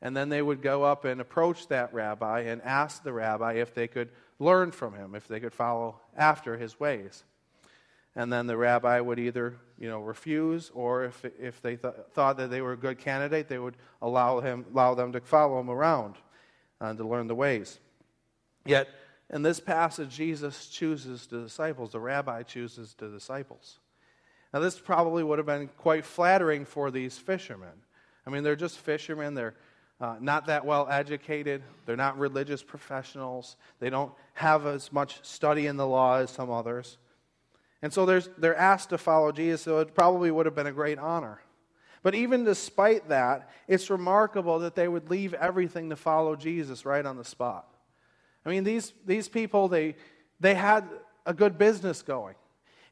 and 0.00 0.16
then 0.16 0.30
they 0.30 0.40
would 0.40 0.62
go 0.62 0.82
up 0.82 1.04
and 1.04 1.20
approach 1.20 1.68
that 1.68 1.92
rabbi 1.92 2.40
and 2.40 2.62
ask 2.62 3.02
the 3.02 3.12
rabbi 3.12 3.54
if 3.54 3.74
they 3.74 3.86
could 3.86 4.08
learn 4.38 4.72
from 4.72 4.94
him, 4.94 5.14
if 5.14 5.28
they 5.28 5.40
could 5.40 5.52
follow 5.52 6.00
after 6.16 6.56
his 6.56 6.80
ways 6.80 7.24
and 8.16 8.32
then 8.32 8.46
the 8.46 8.56
rabbi 8.56 9.00
would 9.00 9.18
either 9.18 9.54
you 9.78 9.88
know 9.88 10.00
refuse 10.00 10.70
or 10.74 11.04
if, 11.04 11.24
if 11.38 11.62
they 11.62 11.76
th- 11.76 11.94
thought 12.12 12.36
that 12.36 12.50
they 12.50 12.60
were 12.60 12.72
a 12.72 12.76
good 12.76 12.98
candidate 12.98 13.48
they 13.48 13.58
would 13.58 13.76
allow 14.02 14.40
him 14.40 14.64
allow 14.72 14.94
them 14.94 15.12
to 15.12 15.20
follow 15.20 15.60
him 15.60 15.70
around 15.70 16.16
and 16.80 16.98
to 16.98 17.06
learn 17.06 17.26
the 17.26 17.34
ways. 17.34 17.78
Yet 18.64 18.88
in 19.32 19.42
this 19.42 19.60
passage 19.60 20.10
jesus 20.10 20.68
chooses 20.68 21.26
the 21.26 21.42
disciples. 21.42 21.92
The 21.92 22.00
rabbi 22.00 22.42
chooses 22.42 22.94
the 22.98 23.08
disciples. 23.08 23.78
Now 24.52 24.60
this 24.60 24.78
probably 24.78 25.22
would 25.22 25.38
have 25.38 25.46
been 25.46 25.68
quite 25.78 26.04
flattering 26.04 26.64
for 26.64 26.90
these 26.90 27.16
fishermen. 27.18 27.82
I 28.26 28.30
mean 28.30 28.42
they're 28.42 28.56
just 28.56 28.78
fishermen. 28.78 29.34
They're 29.34 29.54
uh, 30.00 30.16
not 30.20 30.46
that 30.46 30.64
well 30.64 30.88
educated. 30.90 31.62
They're 31.84 31.96
not 31.96 32.18
religious 32.18 32.62
professionals. 32.62 33.56
They 33.80 33.90
don't 33.90 34.12
have 34.34 34.66
as 34.66 34.92
much 34.92 35.24
study 35.24 35.66
in 35.66 35.76
the 35.76 35.86
law 35.86 36.16
as 36.16 36.30
some 36.30 36.50
others. 36.50 36.96
And 37.82 37.92
so 37.92 38.04
they're 38.06 38.56
asked 38.56 38.90
to 38.90 38.98
follow 38.98 39.32
Jesus, 39.32 39.62
so 39.62 39.78
it 39.78 39.94
probably 39.94 40.30
would 40.30 40.46
have 40.46 40.54
been 40.54 40.66
a 40.66 40.72
great 40.72 40.98
honor. 40.98 41.40
But 42.02 42.14
even 42.14 42.44
despite 42.44 43.08
that, 43.08 43.50
it's 43.68 43.90
remarkable 43.90 44.60
that 44.60 44.74
they 44.74 44.88
would 44.88 45.10
leave 45.10 45.34
everything 45.34 45.90
to 45.90 45.96
follow 45.96 46.34
Jesus 46.34 46.86
right 46.86 47.04
on 47.04 47.16
the 47.16 47.24
spot. 47.24 47.66
I 48.44 48.48
mean, 48.48 48.64
these, 48.64 48.92
these 49.04 49.28
people, 49.28 49.68
they, 49.68 49.96
they 50.40 50.54
had 50.54 50.88
a 51.26 51.34
good 51.34 51.58
business 51.58 52.00
going. 52.00 52.36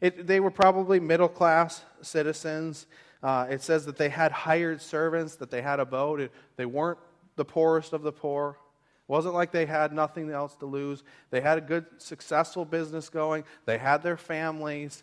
It, 0.00 0.26
they 0.26 0.40
were 0.40 0.50
probably 0.50 1.00
middle 1.00 1.28
class 1.28 1.82
citizens. 2.02 2.86
Uh, 3.22 3.46
it 3.48 3.62
says 3.62 3.86
that 3.86 3.96
they 3.96 4.10
had 4.10 4.30
hired 4.30 4.82
servants, 4.82 5.36
that 5.36 5.50
they 5.50 5.62
had 5.62 5.80
a 5.80 5.86
boat. 5.86 6.20
It, 6.20 6.32
they 6.56 6.66
weren't 6.66 6.98
the 7.36 7.46
poorest 7.46 7.94
of 7.94 8.02
the 8.02 8.12
poor. 8.12 8.58
It 9.08 9.12
wasn't 9.12 9.34
like 9.34 9.52
they 9.52 9.64
had 9.64 9.92
nothing 9.94 10.30
else 10.30 10.54
to 10.56 10.66
lose. 10.66 11.02
They 11.30 11.40
had 11.40 11.56
a 11.56 11.62
good, 11.62 11.86
successful 11.96 12.66
business 12.66 13.08
going, 13.08 13.44
they 13.64 13.78
had 13.78 14.02
their 14.02 14.18
families. 14.18 15.02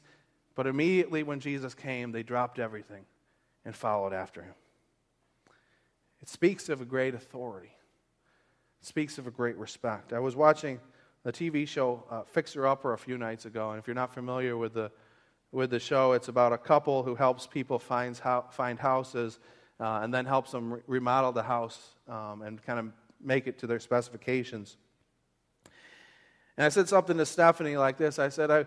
But 0.53 0.67
immediately 0.67 1.23
when 1.23 1.39
Jesus 1.39 1.73
came, 1.73 2.11
they 2.11 2.23
dropped 2.23 2.59
everything 2.59 3.03
and 3.65 3.75
followed 3.75 4.13
after 4.13 4.41
him. 4.41 4.53
It 6.21 6.29
speaks 6.29 6.69
of 6.69 6.81
a 6.81 6.85
great 6.85 7.13
authority, 7.13 7.71
it 8.81 8.87
speaks 8.87 9.17
of 9.17 9.27
a 9.27 9.31
great 9.31 9.57
respect. 9.57 10.13
I 10.13 10.19
was 10.19 10.35
watching 10.35 10.79
the 11.23 11.31
TV 11.31 11.67
show 11.67 12.03
uh, 12.09 12.21
Fixer 12.23 12.67
Upper 12.67 12.93
a 12.93 12.97
few 12.97 13.17
nights 13.17 13.45
ago, 13.45 13.71
and 13.71 13.79
if 13.79 13.87
you're 13.87 13.95
not 13.95 14.13
familiar 14.13 14.55
with 14.55 14.73
the, 14.73 14.91
with 15.51 15.71
the 15.71 15.79
show, 15.79 16.13
it's 16.13 16.27
about 16.27 16.53
a 16.53 16.57
couple 16.57 17.03
who 17.03 17.15
helps 17.15 17.47
people 17.47 17.79
find, 17.79 18.15
find 18.51 18.79
houses 18.79 19.39
uh, 19.79 19.99
and 20.03 20.13
then 20.13 20.25
helps 20.25 20.51
them 20.51 20.73
re- 20.73 20.81
remodel 20.87 21.31
the 21.31 21.43
house 21.43 21.95
um, 22.07 22.41
and 22.43 22.63
kind 22.63 22.79
of 22.79 22.91
make 23.21 23.47
it 23.47 23.57
to 23.59 23.67
their 23.67 23.79
specifications. 23.79 24.77
And 26.57 26.65
I 26.65 26.69
said 26.69 26.87
something 26.87 27.17
to 27.17 27.25
Stephanie 27.25 27.77
like 27.77 27.97
this 27.97 28.19
I 28.19 28.29
said, 28.29 28.51
I, 28.51 28.65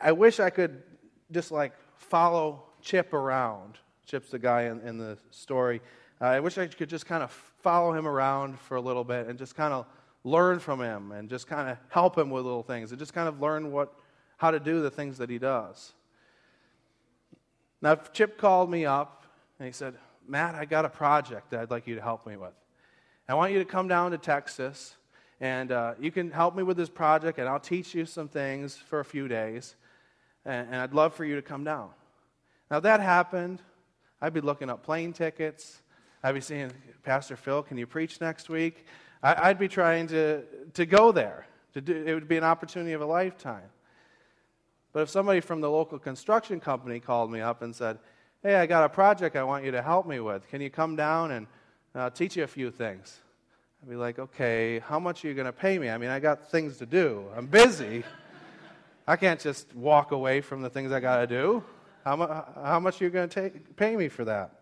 I 0.00 0.12
wish 0.12 0.40
I 0.40 0.50
could 0.50 0.82
just 1.30 1.52
like 1.52 1.72
follow 1.96 2.64
Chip 2.80 3.12
around. 3.12 3.78
Chip's 4.08 4.30
the 4.30 4.38
guy 4.38 4.62
in, 4.62 4.80
in 4.80 4.96
the 4.96 5.18
story. 5.30 5.82
Uh, 6.20 6.24
I 6.24 6.40
wish 6.40 6.56
I 6.56 6.66
could 6.66 6.88
just 6.88 7.04
kind 7.04 7.22
of 7.22 7.30
follow 7.62 7.92
him 7.92 8.08
around 8.08 8.58
for 8.58 8.76
a 8.76 8.80
little 8.80 9.04
bit 9.04 9.26
and 9.26 9.38
just 9.38 9.54
kind 9.54 9.74
of 9.74 9.84
learn 10.24 10.58
from 10.60 10.80
him 10.80 11.12
and 11.12 11.28
just 11.28 11.46
kind 11.46 11.68
of 11.68 11.76
help 11.90 12.16
him 12.16 12.30
with 12.30 12.44
little 12.44 12.62
things 12.62 12.90
and 12.90 12.98
just 12.98 13.12
kind 13.12 13.28
of 13.28 13.40
learn 13.40 13.70
what, 13.70 13.92
how 14.38 14.50
to 14.50 14.58
do 14.58 14.80
the 14.80 14.90
things 14.90 15.18
that 15.18 15.28
he 15.28 15.38
does. 15.38 15.92
Now, 17.82 17.96
Chip 17.96 18.38
called 18.38 18.70
me 18.70 18.86
up 18.86 19.26
and 19.58 19.66
he 19.66 19.72
said, 19.72 19.94
Matt, 20.26 20.54
I 20.54 20.64
got 20.64 20.86
a 20.86 20.88
project 20.88 21.50
that 21.50 21.60
I'd 21.60 21.70
like 21.70 21.86
you 21.86 21.94
to 21.94 22.02
help 22.02 22.26
me 22.26 22.36
with. 22.36 22.54
I 23.28 23.34
want 23.34 23.52
you 23.52 23.58
to 23.58 23.64
come 23.66 23.88
down 23.88 24.12
to 24.12 24.18
Texas, 24.18 24.96
and 25.38 25.70
uh, 25.70 25.94
you 26.00 26.10
can 26.10 26.30
help 26.30 26.56
me 26.56 26.62
with 26.62 26.78
this 26.78 26.88
project, 26.88 27.38
and 27.38 27.46
I'll 27.46 27.60
teach 27.60 27.94
you 27.94 28.06
some 28.06 28.26
things 28.26 28.74
for 28.74 29.00
a 29.00 29.04
few 29.04 29.28
days, 29.28 29.76
and, 30.46 30.66
and 30.68 30.76
I'd 30.76 30.94
love 30.94 31.12
for 31.12 31.26
you 31.26 31.36
to 31.36 31.42
come 31.42 31.62
down. 31.62 31.90
Now, 32.70 32.80
that 32.80 33.00
happened, 33.00 33.60
I'd 34.20 34.34
be 34.34 34.40
looking 34.40 34.70
up 34.70 34.82
plane 34.82 35.12
tickets. 35.12 35.82
I'd 36.22 36.34
be 36.34 36.40
saying, 36.40 36.72
Pastor 37.02 37.36
Phil, 37.36 37.62
can 37.62 37.78
you 37.78 37.86
preach 37.86 38.20
next 38.20 38.48
week? 38.48 38.86
I, 39.22 39.48
would 39.48 39.58
be 39.58 39.68
trying 39.68 40.06
to, 40.08 40.42
to 40.74 40.86
go 40.86 41.12
there. 41.12 41.46
To 41.74 41.80
do, 41.80 41.94
it 41.94 42.14
would 42.14 42.28
be 42.28 42.36
an 42.36 42.44
opportunity 42.44 42.92
of 42.92 43.00
a 43.00 43.06
lifetime. 43.06 43.68
But 44.92 45.02
if 45.02 45.10
somebody 45.10 45.40
from 45.40 45.60
the 45.60 45.70
local 45.70 45.98
construction 45.98 46.60
company 46.60 47.00
called 47.00 47.30
me 47.30 47.40
up 47.40 47.62
and 47.62 47.74
said, 47.74 47.98
Hey, 48.42 48.54
I 48.54 48.66
got 48.66 48.84
a 48.84 48.88
project 48.88 49.34
I 49.34 49.42
want 49.42 49.64
you 49.64 49.72
to 49.72 49.82
help 49.82 50.06
me 50.06 50.20
with. 50.20 50.48
Can 50.48 50.60
you 50.60 50.70
come 50.70 50.94
down 50.94 51.32
and 51.32 51.46
I'll 51.94 52.10
teach 52.10 52.36
you 52.36 52.44
a 52.44 52.48
few 52.48 52.70
things. 52.70 53.18
I'd 53.82 53.88
be 53.88 53.96
like, 53.96 54.18
okay, 54.18 54.80
how 54.80 55.00
much 55.00 55.24
are 55.24 55.28
you 55.28 55.34
going 55.34 55.46
to 55.46 55.52
pay 55.52 55.78
me? 55.78 55.88
I 55.90 55.98
mean, 55.98 56.10
I 56.10 56.20
got 56.20 56.50
things 56.50 56.76
to 56.78 56.86
do. 56.86 57.24
I'm 57.36 57.46
busy. 57.46 58.04
I 59.06 59.16
can't 59.16 59.40
just 59.40 59.74
walk 59.74 60.12
away 60.12 60.40
from 60.40 60.62
the 60.62 60.70
things 60.70 60.92
I 60.92 61.00
got 61.00 61.18
to 61.18 61.26
do. 61.26 61.64
How, 62.08 62.16
mu- 62.16 62.62
how 62.64 62.80
much 62.80 63.02
are 63.02 63.04
you 63.04 63.10
going 63.10 63.28
to 63.28 63.50
pay 63.76 63.94
me 63.94 64.08
for 64.08 64.24
that? 64.24 64.60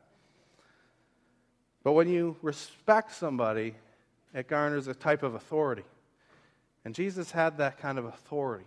But 1.85 1.93
when 1.93 2.09
you 2.09 2.37
respect 2.43 3.15
somebody, 3.15 3.77
it 4.35 4.49
garners 4.49 4.89
a 4.89 4.95
type 4.95 5.23
of 5.23 5.37
authority. 5.37 5.85
And 6.85 6.93
Jesus 6.93 7.31
had 7.31 7.59
that 7.59 7.79
kind 7.79 7.99
of 7.99 8.05
authority 8.05 8.67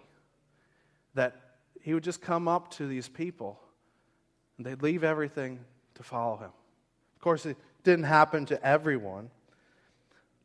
that 1.14 1.36
he 1.82 1.94
would 1.94 2.06
just 2.06 2.22
come 2.22 2.48
up 2.48 2.72
to 2.76 2.88
these 2.88 3.10
people 3.10 3.60
and 4.56 4.66
they'd 4.66 4.82
leave 4.82 5.04
everything 5.04 5.60
to 5.96 6.04
follow 6.04 6.38
him. 6.38 6.52
Of 7.16 7.22
course, 7.22 7.46
it 7.46 7.58
didn't 7.84 8.06
happen 8.06 8.46
to 8.46 8.66
everyone, 8.66 9.30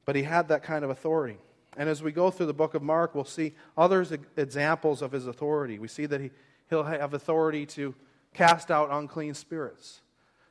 but 0.06 0.16
he 0.16 0.24
had 0.24 0.48
that 0.48 0.64
kind 0.64 0.82
of 0.82 0.90
authority. 0.90 1.38
And 1.76 1.88
as 1.88 2.02
we 2.02 2.10
go 2.10 2.32
through 2.32 2.46
the 2.46 2.52
book 2.52 2.74
of 2.74 2.82
Mark, 2.82 3.14
we'll 3.14 3.24
see 3.24 3.54
other 3.78 4.04
examples 4.36 5.02
of 5.02 5.12
his 5.12 5.28
authority. 5.28 5.78
We 5.78 5.86
see 5.86 6.06
that 6.06 6.20
he, 6.20 6.32
he'll 6.68 6.82
have 6.82 7.14
authority 7.14 7.64
to 7.66 7.94
cast 8.34 8.70
out 8.70 8.92
unclean 8.92 9.32
spirits, 9.34 10.00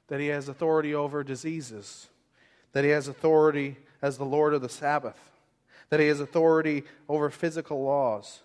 that 0.07 0.19
he 0.19 0.27
has 0.27 0.49
authority 0.49 0.95
over 0.95 1.23
diseases, 1.23 2.07
that 2.71 2.83
he 2.83 2.89
has 2.89 3.07
authority 3.07 3.77
as 4.01 4.17
the 4.17 4.25
Lord 4.25 4.53
of 4.53 4.61
the 4.61 4.69
Sabbath, 4.69 5.19
that 5.89 5.99
he 5.99 6.07
has 6.07 6.19
authority 6.19 6.83
over 7.07 7.29
physical 7.29 7.83
laws, 7.83 8.41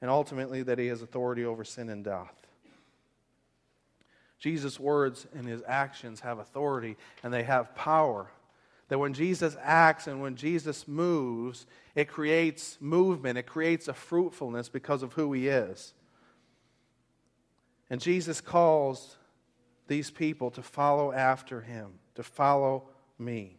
and 0.00 0.10
ultimately 0.10 0.62
that 0.62 0.78
he 0.78 0.86
has 0.86 1.02
authority 1.02 1.44
over 1.44 1.64
sin 1.64 1.88
and 1.88 2.04
death. 2.04 2.34
Jesus' 4.42 4.80
words 4.80 5.28
and 5.36 5.46
his 5.46 5.62
actions 5.68 6.18
have 6.20 6.40
authority 6.40 6.96
and 7.22 7.32
they 7.32 7.44
have 7.44 7.76
power. 7.76 8.26
That 8.88 8.98
when 8.98 9.14
Jesus 9.14 9.56
acts 9.62 10.08
and 10.08 10.20
when 10.20 10.34
Jesus 10.34 10.88
moves, 10.88 11.64
it 11.94 12.08
creates 12.08 12.76
movement, 12.80 13.38
it 13.38 13.46
creates 13.46 13.86
a 13.86 13.94
fruitfulness 13.94 14.68
because 14.68 15.04
of 15.04 15.12
who 15.12 15.32
he 15.32 15.46
is. 15.46 15.94
And 17.92 18.00
Jesus 18.00 18.40
calls 18.40 19.18
these 19.86 20.10
people 20.10 20.50
to 20.52 20.62
follow 20.62 21.12
after 21.12 21.60
him, 21.60 21.90
to 22.14 22.22
follow 22.22 22.88
me. 23.18 23.58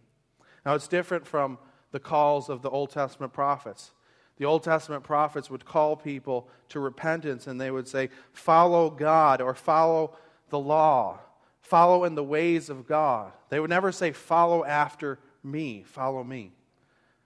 Now, 0.65 0.73
it's 0.73 0.87
different 0.87 1.27
from 1.27 1.59
the 1.91 1.99
calls 1.99 2.49
of 2.49 2.63
the 2.63 2.69
Old 2.71 2.89
Testament 2.89 3.31
prophets. 3.31 3.91
The 4.37 4.45
Old 4.45 4.63
Testament 4.63 5.03
prophets 5.03 5.51
would 5.51 5.65
call 5.65 5.95
people 5.95 6.49
to 6.69 6.79
repentance 6.79 7.45
and 7.45 7.61
they 7.61 7.69
would 7.69 7.87
say, 7.87 8.09
Follow 8.31 8.89
God 8.89 9.39
or 9.39 9.53
follow 9.53 10.17
the 10.49 10.57
law, 10.57 11.19
follow 11.61 12.03
in 12.03 12.15
the 12.15 12.23
ways 12.23 12.71
of 12.71 12.87
God. 12.87 13.33
They 13.49 13.59
would 13.59 13.69
never 13.69 13.91
say, 13.91 14.13
Follow 14.13 14.65
after 14.65 15.19
me, 15.43 15.83
follow 15.85 16.23
me. 16.23 16.53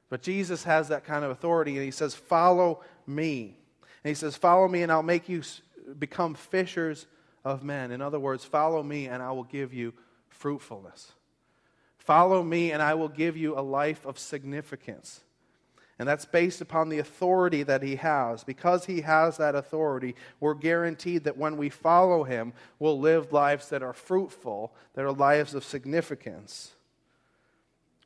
But 0.09 0.23
Jesus 0.23 0.65
has 0.65 0.89
that 0.89 1.05
kind 1.05 1.23
of 1.23 1.31
authority 1.31 1.75
and 1.75 1.85
he 1.85 1.91
says, 1.91 2.15
Follow 2.15 2.83
me. 3.05 3.55
And 4.03 4.09
he 4.09 4.13
says, 4.13 4.35
Follow 4.35 4.67
me 4.67 4.81
and 4.81 4.91
I'll 4.91 5.03
make 5.03 5.29
you 5.29 5.41
become 5.99 6.35
fishers 6.35 7.07
of 7.43 7.63
men. 7.63 7.91
In 7.91 8.01
other 8.01 8.19
words, 8.19 8.43
follow 8.43 8.83
me 8.83 9.07
and 9.07 9.21
I 9.21 9.31
will 9.31 9.43
give 9.43 9.73
you 9.73 9.93
fruitfulness. 10.29 11.13
Follow 11.97 12.43
me 12.43 12.71
and 12.71 12.81
I 12.81 12.93
will 12.93 13.09
give 13.09 13.35
you 13.35 13.57
a 13.57 13.61
life 13.61 14.05
of 14.05 14.19
significance. 14.19 15.21
And 15.99 16.07
that's 16.07 16.25
based 16.25 16.61
upon 16.61 16.89
the 16.89 16.99
authority 16.99 17.63
that 17.63 17.81
he 17.81 17.95
has. 17.95 18.43
Because 18.43 18.85
he 18.85 19.01
has 19.01 19.37
that 19.37 19.55
authority, 19.55 20.15
we're 20.39 20.53
guaranteed 20.53 21.23
that 21.23 21.37
when 21.37 21.57
we 21.57 21.69
follow 21.69 22.23
him, 22.23 22.53
we'll 22.77 22.99
live 22.99 23.33
lives 23.33 23.69
that 23.69 23.81
are 23.81 23.93
fruitful, 23.93 24.73
that 24.93 25.05
are 25.05 25.11
lives 25.11 25.55
of 25.55 25.63
significance 25.63 26.73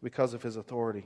because 0.02 0.34
of 0.34 0.42
his 0.42 0.56
authority. 0.56 1.06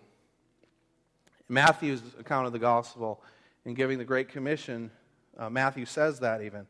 Matthew's 1.49 2.01
account 2.19 2.47
of 2.47 2.53
the 2.53 2.59
gospel 2.59 3.21
in 3.65 3.73
giving 3.73 3.97
the 3.97 4.05
Great 4.05 4.29
Commission, 4.29 4.91
uh, 5.37 5.49
Matthew 5.49 5.85
says 5.85 6.19
that 6.19 6.41
even. 6.41 6.67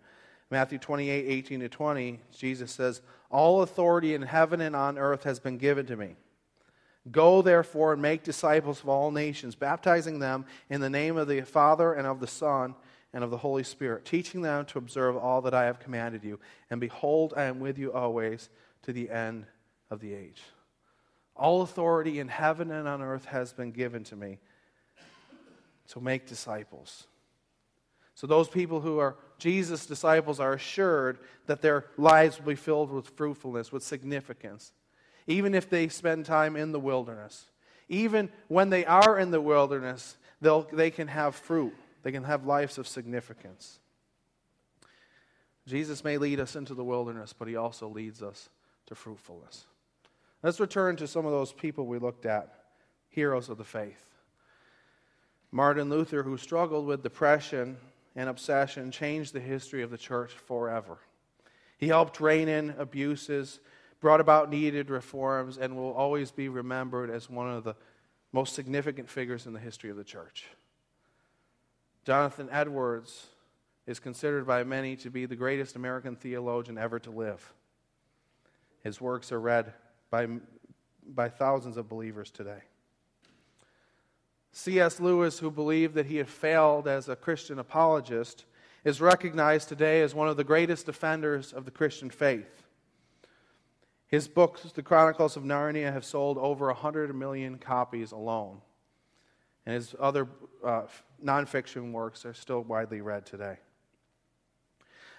Matthew 0.51 0.77
28 0.77 1.25
18 1.27 1.59
to 1.61 1.69
20, 1.69 2.19
Jesus 2.37 2.71
says, 2.71 3.01
All 3.29 3.61
authority 3.61 4.13
in 4.13 4.21
heaven 4.21 4.61
and 4.61 4.75
on 4.75 4.97
earth 4.97 5.23
has 5.23 5.39
been 5.39 5.57
given 5.57 5.85
to 5.87 5.95
me. 5.95 6.15
Go, 7.11 7.41
therefore, 7.41 7.93
and 7.93 8.01
make 8.01 8.23
disciples 8.23 8.81
of 8.81 8.89
all 8.89 9.11
nations, 9.11 9.53
baptizing 9.55 10.19
them 10.19 10.45
in 10.69 10.81
the 10.81 10.89
name 10.89 11.17
of 11.17 11.27
the 11.27 11.41
Father 11.41 11.93
and 11.93 12.07
of 12.07 12.19
the 12.19 12.27
Son 12.27 12.73
and 13.13 13.23
of 13.23 13.29
the 13.29 13.37
Holy 13.37 13.63
Spirit, 13.63 14.05
teaching 14.05 14.41
them 14.41 14.65
to 14.65 14.77
observe 14.77 15.15
all 15.15 15.41
that 15.41 15.53
I 15.53 15.65
have 15.65 15.79
commanded 15.79 16.23
you. 16.23 16.39
And 16.69 16.81
behold, 16.81 17.33
I 17.37 17.43
am 17.43 17.59
with 17.59 17.77
you 17.77 17.93
always 17.93 18.49
to 18.83 18.93
the 18.93 19.09
end 19.09 19.45
of 19.89 19.99
the 19.99 20.13
age. 20.13 20.41
All 21.35 21.61
authority 21.61 22.19
in 22.19 22.27
heaven 22.27 22.71
and 22.71 22.87
on 22.87 23.01
earth 23.01 23.25
has 23.25 23.53
been 23.53 23.71
given 23.71 24.03
to 24.05 24.15
me. 24.15 24.39
So 25.85 25.99
make 25.99 26.27
disciples. 26.27 27.07
So 28.15 28.27
those 28.27 28.49
people 28.49 28.81
who 28.81 28.97
are 28.97 29.15
Jesus' 29.37 29.85
disciples 29.85 30.39
are 30.39 30.53
assured 30.53 31.19
that 31.45 31.61
their 31.61 31.85
lives 31.97 32.39
will 32.39 32.47
be 32.47 32.55
filled 32.55 32.91
with 32.91 33.09
fruitfulness, 33.09 33.71
with 33.71 33.83
significance 33.83 34.71
even 35.27 35.55
if 35.55 35.69
they 35.69 35.87
spend 35.87 36.25
time 36.25 36.55
in 36.55 36.71
the 36.71 36.79
wilderness. 36.79 37.45
Even 37.89 38.29
when 38.47 38.69
they 38.69 38.85
are 38.85 39.17
in 39.19 39.31
the 39.31 39.41
wilderness, 39.41 40.17
they 40.41 40.91
can 40.91 41.07
have 41.07 41.35
fruit, 41.35 41.73
they 42.03 42.11
can 42.11 42.23
have 42.23 42.45
lives 42.45 42.77
of 42.77 42.87
significance. 42.87 43.79
Jesus 45.67 46.03
may 46.03 46.17
lead 46.17 46.39
us 46.39 46.55
into 46.55 46.75
the 46.75 46.83
wilderness, 46.83 47.33
but 47.33 47.47
he 47.47 47.55
also 47.55 47.87
leads 47.87 48.21
us 48.21 48.49
to 48.85 48.93
fruitfulness. 48.93 49.65
Let's 50.43 50.59
return 50.59 50.95
to 50.97 51.07
some 51.07 51.25
of 51.25 51.31
those 51.31 51.51
people 51.51 51.87
we 51.87 51.97
looked 51.97 52.27
at, 52.27 52.53
heroes 53.09 53.49
of 53.49 53.57
the 53.57 53.63
faith. 53.63 54.05
Martin 55.51 55.89
Luther, 55.89 56.21
who 56.21 56.37
struggled 56.37 56.85
with 56.85 57.01
depression 57.01 57.77
and 58.15 58.29
obsession, 58.29 58.91
changed 58.91 59.33
the 59.33 59.39
history 59.39 59.81
of 59.83 59.91
the 59.91 59.97
church 59.97 60.31
forever. 60.31 60.97
He 61.77 61.87
helped 61.87 62.19
rein 62.19 62.47
in 62.47 62.75
abuses 62.77 63.59
brought 64.05 64.21
about 64.21 64.51
needed 64.51 64.91
reforms, 64.91 65.57
and 65.57 65.75
will 65.75 65.93
always 65.93 66.31
be 66.31 66.47
remembered 66.47 67.09
as 67.09 67.27
one 67.27 67.49
of 67.49 67.63
the 67.63 67.75
most 68.31 68.53
significant 68.53 69.09
figures 69.09 69.47
in 69.47 69.53
the 69.53 69.59
history 69.59 69.89
of 69.89 69.97
the 69.97 70.03
church. 70.03 70.45
Jonathan 72.05 72.47
Edwards 72.51 73.25
is 73.87 73.99
considered 73.99 74.45
by 74.45 74.63
many 74.63 74.95
to 74.97 75.09
be 75.09 75.25
the 75.25 75.35
greatest 75.35 75.75
American 75.75 76.15
theologian 76.15 76.77
ever 76.77 76.99
to 76.99 77.09
live. 77.09 77.53
His 78.83 79.01
works 79.01 79.31
are 79.31 79.39
read 79.39 79.73
by, 80.11 80.27
by 81.07 81.29
thousands 81.29 81.77
of 81.77 81.89
believers 81.89 82.29
today. 82.29 82.61
C.S. 84.57 85.01
Lewis, 85.01 85.39
who 85.39 85.51
believed 85.51 85.95
that 85.95 86.05
he 86.05 86.15
had 86.15 86.29
failed 86.29 86.87
as 86.87 87.09
a 87.09 87.15
Christian 87.17 87.59
apologist, 87.59 88.45
is 88.85 89.01
recognized 89.01 89.67
today 89.67 90.01
as 90.01 90.15
one 90.15 90.29
of 90.29 90.37
the 90.37 90.45
greatest 90.45 90.85
defenders 90.85 91.51
of 91.51 91.65
the 91.65 91.71
Christian 91.71 92.09
faith. 92.09 92.63
His 94.07 94.29
books, 94.29 94.61
The 94.71 94.81
Chronicles 94.81 95.35
of 95.35 95.43
Narnia, 95.43 95.91
have 95.91 96.05
sold 96.05 96.37
over 96.37 96.67
100 96.67 97.13
million 97.13 97.57
copies 97.57 98.13
alone. 98.13 98.61
And 99.65 99.75
his 99.75 99.93
other 99.99 100.25
uh, 100.63 100.83
nonfiction 101.21 101.91
works 101.91 102.25
are 102.25 102.33
still 102.33 102.61
widely 102.61 103.01
read 103.01 103.25
today. 103.25 103.57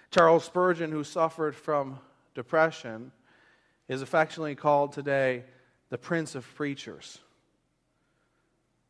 Charles 0.09 0.45
Spurgeon, 0.45 0.91
who 0.91 1.03
suffered 1.03 1.55
from 1.55 1.99
depression, 2.33 3.11
is 3.87 4.01
affectionately 4.01 4.55
called 4.55 4.93
today 4.93 5.43
the 5.89 5.97
Prince 5.99 6.33
of 6.33 6.43
Preachers, 6.55 7.19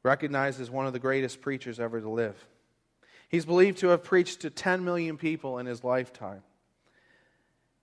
recognized 0.08 0.62
as 0.62 0.72
one 0.72 0.88
of 0.88 0.94
the 0.94 1.00
greatest 1.00 1.42
preachers 1.42 1.80
ever 1.80 2.00
to 2.00 2.10
live. 2.10 2.48
He's 3.30 3.46
believed 3.46 3.80
to 3.80 3.90
have 3.90 4.04
preached 4.04 4.42
to 4.42 4.50
10 4.50 4.86
million 4.86 5.18
people 5.18 5.60
in 5.60 5.66
his 5.66 5.84
lifetime. 5.84 6.44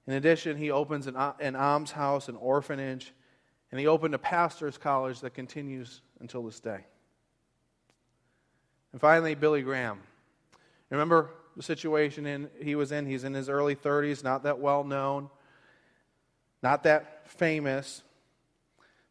In 0.07 0.15
addition, 0.15 0.57
he 0.57 0.71
opens 0.71 1.07
an, 1.07 1.17
an 1.39 1.55
almshouse, 1.55 2.29
an 2.29 2.37
orphanage, 2.37 3.13
and 3.71 3.79
he 3.79 3.87
opened 3.87 4.15
a 4.15 4.19
pastor's 4.19 4.79
college 4.79 5.21
that 5.21 5.35
continues 5.35 6.01
until 6.21 6.43
this 6.43 6.61
day. 6.61 6.85
And 8.93 9.01
finally, 9.01 9.35
Billy 9.35 9.63
Graham. 9.63 10.01
Remember 10.89 11.31
the 11.57 11.63
situation 11.63 12.27
in, 12.27 12.49
he 12.61 12.75
was 12.75 12.93
in? 12.93 13.07
He's 13.07 13.25
in 13.25 13.35
his 13.35 13.49
early 13.49 13.75
30s, 13.75 14.25
not 14.25 14.45
that 14.45 14.61
well 14.61 14.85
known, 14.85 15.29
not 16.63 16.85
that 16.85 17.29
famous, 17.29 18.03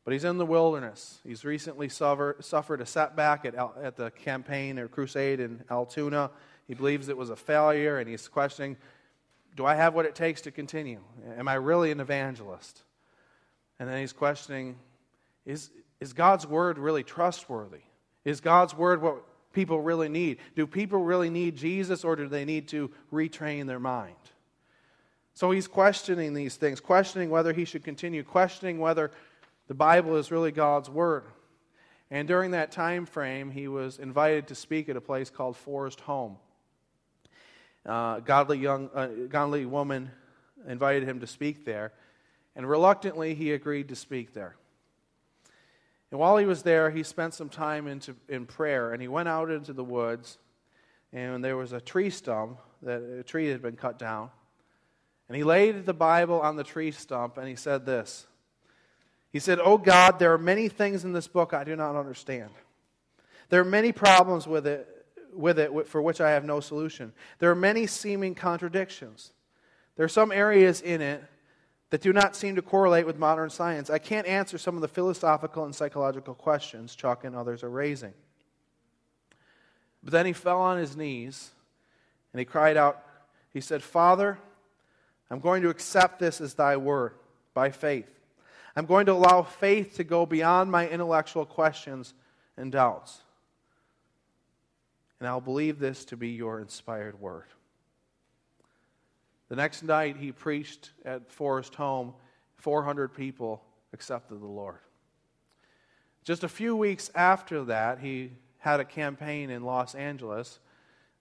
but 0.03 0.13
he's 0.13 0.23
in 0.23 0.37
the 0.37 0.45
wilderness. 0.45 1.19
He's 1.23 1.45
recently 1.45 1.89
suffer, 1.89 2.35
suffered 2.39 2.81
a 2.81 2.85
setback 2.85 3.45
at, 3.45 3.55
at 3.81 3.95
the 3.95 4.11
campaign 4.11 4.77
or 4.77 4.87
crusade 4.87 5.39
in 5.39 5.63
Altoona. 5.69 6.31
He 6.67 6.73
believes 6.73 7.09
it 7.09 7.17
was 7.17 7.29
a 7.29 7.35
failure, 7.35 7.99
and 7.99 8.09
he's 8.09 8.27
questioning 8.27 8.77
do 9.55 9.65
I 9.65 9.75
have 9.75 9.93
what 9.93 10.05
it 10.05 10.15
takes 10.15 10.41
to 10.41 10.51
continue? 10.51 10.99
Am 11.37 11.47
I 11.47 11.53
really 11.55 11.91
an 11.91 11.99
evangelist? 11.99 12.81
And 13.79 13.87
then 13.87 13.99
he's 13.99 14.13
questioning 14.13 14.77
is, 15.45 15.69
is 15.99 16.13
God's 16.13 16.47
word 16.47 16.77
really 16.77 17.03
trustworthy? 17.03 17.81
Is 18.23 18.41
God's 18.41 18.73
word 18.73 19.01
what 19.01 19.23
people 19.51 19.81
really 19.81 20.09
need? 20.09 20.37
Do 20.55 20.65
people 20.65 21.03
really 21.03 21.29
need 21.29 21.55
Jesus 21.55 22.03
or 22.03 22.15
do 22.15 22.27
they 22.27 22.45
need 22.45 22.69
to 22.69 22.91
retrain 23.11 23.67
their 23.67 23.79
mind? 23.79 24.15
So 25.33 25.51
he's 25.51 25.67
questioning 25.67 26.33
these 26.33 26.55
things, 26.55 26.79
questioning 26.79 27.29
whether 27.29 27.53
he 27.53 27.65
should 27.65 27.83
continue, 27.83 28.23
questioning 28.23 28.79
whether 28.79 29.11
the 29.67 29.73
Bible 29.73 30.15
is 30.15 30.31
really 30.31 30.51
God's 30.51 30.89
word. 30.89 31.25
And 32.11 32.27
during 32.27 32.51
that 32.51 32.71
time 32.71 33.05
frame, 33.05 33.49
he 33.49 33.67
was 33.67 33.97
invited 33.97 34.47
to 34.47 34.55
speak 34.55 34.89
at 34.89 34.95
a 34.95 35.01
place 35.01 35.29
called 35.29 35.57
Forest 35.57 36.01
Home 36.01 36.37
uh, 37.85 38.19
godly 38.19 38.57
young, 38.59 38.89
uh, 38.93 39.07
godly 39.29 39.65
woman 39.65 40.11
invited 40.67 41.03
him 41.03 41.19
to 41.19 41.27
speak 41.27 41.65
there, 41.65 41.93
and 42.55 42.67
reluctantly 42.67 43.35
he 43.35 43.51
agreed 43.51 43.89
to 43.89 43.95
speak 43.95 44.33
there. 44.33 44.55
And 46.11 46.19
while 46.19 46.37
he 46.37 46.45
was 46.45 46.63
there, 46.63 46.91
he 46.91 47.03
spent 47.03 47.33
some 47.33 47.49
time 47.49 47.87
into, 47.87 48.15
in 48.29 48.45
prayer, 48.45 48.93
and 48.93 49.01
he 49.01 49.07
went 49.07 49.27
out 49.27 49.49
into 49.49 49.73
the 49.73 49.83
woods, 49.83 50.37
and 51.11 51.43
there 51.43 51.57
was 51.57 51.73
a 51.73 51.81
tree 51.81 52.09
stump 52.09 52.59
that 52.83 53.01
a 53.01 53.23
tree 53.23 53.49
had 53.49 53.61
been 53.61 53.75
cut 53.75 53.97
down, 53.97 54.29
And 55.27 55.37
he 55.37 55.43
laid 55.43 55.85
the 55.85 55.93
Bible 55.93 56.41
on 56.41 56.55
the 56.55 56.63
tree 56.63 56.91
stump 56.91 57.37
and 57.37 57.47
he 57.47 57.55
said 57.55 57.85
this. 57.85 58.27
He 59.33 59.39
said, 59.39 59.59
Oh 59.59 59.79
God, 59.79 60.19
there 60.19 60.31
are 60.31 60.37
many 60.37 60.69
things 60.69 61.03
in 61.03 61.11
this 61.11 61.27
book 61.27 61.53
I 61.53 61.63
do 61.63 61.75
not 61.75 61.95
understand. 61.95 62.51
There 63.49 63.59
are 63.59 63.65
many 63.65 63.91
problems 63.91 64.47
with 64.47 64.67
it, 64.67 64.87
with 65.33 65.57
it 65.57 65.87
for 65.87 66.01
which 66.01 66.21
I 66.21 66.31
have 66.31 66.45
no 66.45 66.59
solution. 66.59 67.11
There 67.39 67.49
are 67.49 67.55
many 67.55 67.87
seeming 67.87 68.35
contradictions. 68.35 69.31
There 69.95 70.05
are 70.05 70.09
some 70.09 70.31
areas 70.31 70.81
in 70.81 71.01
it 71.01 71.23
that 71.89 72.01
do 72.01 72.13
not 72.13 72.35
seem 72.35 72.55
to 72.55 72.61
correlate 72.61 73.07
with 73.07 73.17
modern 73.17 73.49
science. 73.49 73.89
I 73.89 73.97
can't 73.97 74.27
answer 74.27 74.59
some 74.59 74.75
of 74.75 74.81
the 74.81 74.87
philosophical 74.87 75.65
and 75.65 75.73
psychological 75.75 76.35
questions 76.35 76.95
Chuck 76.95 77.23
and 77.23 77.35
others 77.35 77.63
are 77.63 77.69
raising. 77.69 78.13
But 80.03 80.11
then 80.11 80.27
he 80.27 80.33
fell 80.33 80.61
on 80.61 80.77
his 80.77 80.95
knees 80.95 81.49
and 82.33 82.39
he 82.39 82.45
cried 82.45 82.77
out, 82.77 83.03
He 83.51 83.61
said, 83.61 83.81
Father, 83.81 84.37
I'm 85.31 85.39
going 85.39 85.63
to 85.63 85.69
accept 85.69 86.19
this 86.19 86.39
as 86.39 86.53
thy 86.53 86.77
word 86.77 87.13
by 87.55 87.71
faith. 87.71 88.09
I'm 88.75 88.85
going 88.85 89.05
to 89.05 89.13
allow 89.13 89.43
faith 89.43 89.95
to 89.97 90.03
go 90.03 90.25
beyond 90.25 90.71
my 90.71 90.87
intellectual 90.87 91.45
questions 91.45 92.13
and 92.57 92.71
doubts. 92.71 93.21
And 95.19 95.27
I'll 95.27 95.41
believe 95.41 95.79
this 95.79 96.05
to 96.05 96.17
be 96.17 96.29
your 96.29 96.59
inspired 96.59 97.19
word. 97.19 97.45
The 99.49 99.55
next 99.55 99.83
night, 99.83 100.17
he 100.17 100.31
preached 100.31 100.91
at 101.05 101.31
Forest 101.31 101.75
Home. 101.75 102.13
400 102.57 103.13
people 103.13 103.63
accepted 103.93 104.41
the 104.41 104.47
Lord. 104.47 104.79
Just 106.23 106.43
a 106.43 106.49
few 106.49 106.75
weeks 106.75 107.11
after 107.13 107.65
that, 107.65 107.99
he 107.99 108.31
had 108.57 108.79
a 108.79 108.85
campaign 108.85 109.49
in 109.49 109.63
Los 109.63 109.93
Angeles, 109.93 110.59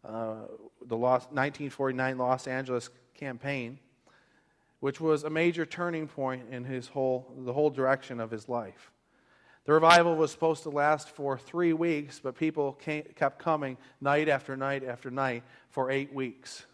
uh, 0.04 0.46
the 0.86 0.96
Los, 0.96 1.22
1949 1.24 2.16
Los 2.16 2.46
Angeles 2.46 2.88
campaign, 3.14 3.78
which 4.82 5.00
was 5.00 5.22
a 5.22 5.30
major 5.30 5.64
turning 5.64 6.08
point 6.08 6.42
in 6.50 6.64
his 6.64 6.88
whole, 6.88 7.32
the 7.44 7.52
whole 7.52 7.70
direction 7.70 8.18
of 8.18 8.32
his 8.32 8.48
life. 8.48 8.90
The 9.64 9.72
revival 9.72 10.16
was 10.16 10.32
supposed 10.32 10.64
to 10.64 10.70
last 10.70 11.08
for 11.08 11.38
three 11.38 11.72
weeks, 11.72 12.18
but 12.18 12.34
people 12.34 12.72
came, 12.72 13.04
kept 13.14 13.38
coming 13.38 13.76
night 14.00 14.28
after 14.28 14.56
night 14.56 14.82
after 14.82 15.08
night 15.08 15.44
for 15.70 15.88
eight 15.92 16.12
weeks. 16.12 16.66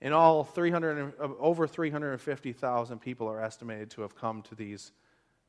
In 0.00 0.14
all, 0.14 0.42
300, 0.42 1.12
uh, 1.20 1.28
over 1.38 1.66
350,000 1.66 2.98
people 2.98 3.28
are 3.28 3.42
estimated 3.42 3.90
to 3.90 4.00
have 4.00 4.16
come 4.16 4.40
to, 4.44 4.54
these, 4.54 4.92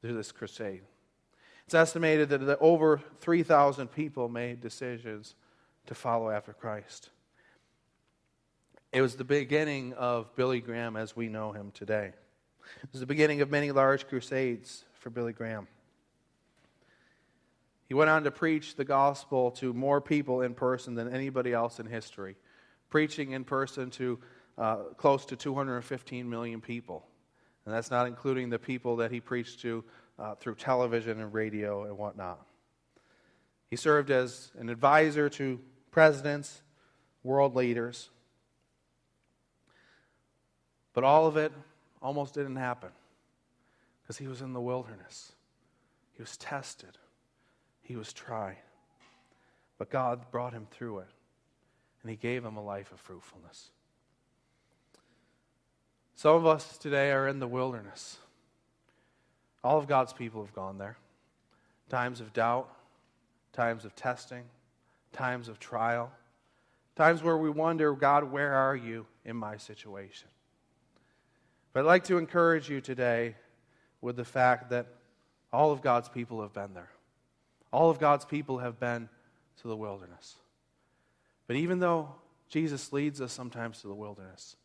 to 0.02 0.12
this 0.12 0.34
crusade. 0.34 0.82
It's 1.63 1.73
estimated 1.73 2.28
that 2.28 2.60
over 2.60 2.99
3,000 3.21 3.88
people 3.88 4.28
made 4.28 4.60
decisions 4.60 5.36
to 5.86 5.95
follow 5.95 6.30
after 6.30 6.52
Christ. 6.52 7.10
It 8.93 9.01
was 9.01 9.15
the 9.15 9.23
beginning 9.23 9.93
of 9.93 10.36
Billy 10.36 10.62
Graham 10.62 10.95
as 10.95 11.15
we 11.15 11.27
know 11.27 11.51
him 11.51 11.71
today. 11.73 12.13
It 12.84 12.89
was 12.91 12.99
the 12.99 13.08
beginning 13.08 13.41
of 13.41 13.49
many 13.49 13.71
large 13.71 14.08
crusades 14.08 14.86
for 14.99 15.10
Billy 15.10 15.34
Graham. 15.34 15.67
He 17.88 17.95
went 17.95 18.12
on 18.12 18.23
to 18.25 18.29
preach 18.29 18.75
the 18.75 18.86
gospel 18.86 19.49
to 19.53 19.73
more 19.73 19.99
people 19.99 20.41
in 20.41 20.53
person 20.53 20.93
than 20.93 21.12
anybody 21.12 21.53
else 21.53 21.79
in 21.79 21.88
history, 21.88 22.36
preaching 22.91 23.32
in 23.32 23.45
person 23.45 23.89
to 23.91 24.19
uh, 24.60 24.75
close 24.95 25.25
to 25.25 25.36
215 25.36 26.29
million 26.29 26.62
people. 26.62 27.08
And 27.65 27.73
that's 27.73 27.89
not 27.89 28.06
including 28.06 28.51
the 28.51 28.60
people 28.60 28.97
that 28.97 29.12
he 29.12 29.19
preached 29.19 29.62
to 29.62 29.84
uh, 30.19 30.36
through 30.36 30.53
television 30.56 31.19
and 31.19 31.34
radio 31.34 31.86
and 31.86 31.97
whatnot. 31.97 32.45
He 33.71 33.75
served 33.75 34.12
as 34.12 34.51
an 34.56 34.69
advisor 34.69 35.29
to 35.29 35.60
presidents, 35.89 36.62
world 37.23 37.56
leaders. 37.56 38.12
But 40.93 41.03
all 41.03 41.25
of 41.27 41.38
it 41.38 41.51
almost 42.01 42.34
didn't 42.34 42.56
happen 42.56 42.89
because 44.01 44.17
he 44.17 44.27
was 44.27 44.41
in 44.41 44.53
the 44.53 44.62
wilderness. 44.62 45.34
He 46.13 46.21
was 46.21 46.38
tested, 46.38 46.97
he 47.82 47.95
was 47.95 48.13
tried. 48.13 48.58
But 49.77 49.89
God 49.89 50.29
brought 50.32 50.53
him 50.53 50.67
through 50.69 50.99
it, 50.99 51.10
and 52.01 52.12
he 52.12 52.15
gave 52.15 52.45
him 52.45 52.58
a 52.58 52.63
life 52.63 52.91
of 52.91 52.99
fruitfulness. 52.99 53.71
Some 56.15 56.36
of 56.36 56.45
us 56.45 56.77
today 56.77 57.12
are 57.12 57.27
in 57.27 57.39
the 57.39 57.47
wilderness. 57.47 58.17
All 59.63 59.79
of 59.79 59.88
God's 59.88 60.13
people 60.13 60.43
have 60.43 60.53
gone 60.53 60.77
there. 60.77 60.97
Times 61.89 62.21
of 62.21 62.34
doubt, 62.34 62.69
times 63.51 63.84
of 63.84 63.95
testing, 63.95 64.43
times 65.12 65.47
of 65.47 65.60
trial, 65.60 66.12
times 66.95 67.23
where 67.23 67.38
we 67.38 67.49
wonder, 67.49 67.93
God, 67.93 68.32
where 68.32 68.53
are 68.53 68.75
you 68.75 69.06
in 69.25 69.36
my 69.36 69.58
situation? 69.58 70.27
But 71.73 71.81
I'd 71.81 71.88
like 71.88 72.03
to 72.05 72.17
encourage 72.17 72.69
you 72.69 72.81
today 72.81 73.36
with 74.01 74.15
the 74.15 74.25
fact 74.25 74.69
that 74.69 74.88
all 75.51 75.71
of 75.71 75.81
God's 75.81 76.09
people 76.09 76.41
have 76.41 76.53
been 76.53 76.73
there. 76.73 76.89
All 77.71 77.89
of 77.89 77.99
God's 77.99 78.25
people 78.25 78.59
have 78.59 78.79
been 78.79 79.09
to 79.62 79.67
the 79.67 79.75
wilderness. 79.75 80.36
But 81.47 81.55
even 81.55 81.79
though 81.79 82.15
Jesus 82.47 82.93
leads 82.93 83.19
us 83.19 83.33
sometimes 83.33 83.81
to 83.81 83.88
the 83.88 83.95
wilderness, 83.95 84.55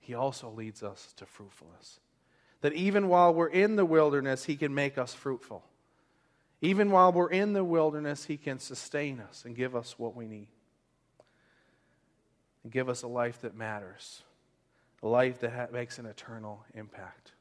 he 0.00 0.14
also 0.14 0.50
leads 0.50 0.82
us 0.82 1.12
to 1.16 1.26
fruitfulness. 1.26 2.00
That 2.62 2.72
even 2.72 3.08
while 3.08 3.32
we're 3.32 3.48
in 3.48 3.76
the 3.76 3.84
wilderness, 3.84 4.44
He 4.44 4.56
can 4.56 4.74
make 4.74 4.98
us 4.98 5.14
fruitful. 5.14 5.64
Even 6.60 6.90
while 6.90 7.12
we're 7.12 7.30
in 7.30 7.52
the 7.52 7.64
wilderness, 7.64 8.24
He 8.24 8.36
can 8.36 8.58
sustain 8.58 9.20
us 9.20 9.44
and 9.44 9.56
give 9.56 9.74
us 9.74 9.98
what 9.98 10.14
we 10.14 10.26
need. 10.26 10.48
And 12.62 12.72
give 12.72 12.88
us 12.88 13.02
a 13.02 13.08
life 13.08 13.40
that 13.42 13.54
matters, 13.54 14.22
a 15.02 15.08
life 15.08 15.40
that 15.40 15.52
ha- 15.52 15.66
makes 15.72 15.98
an 15.98 16.06
eternal 16.06 16.64
impact. 16.74 17.32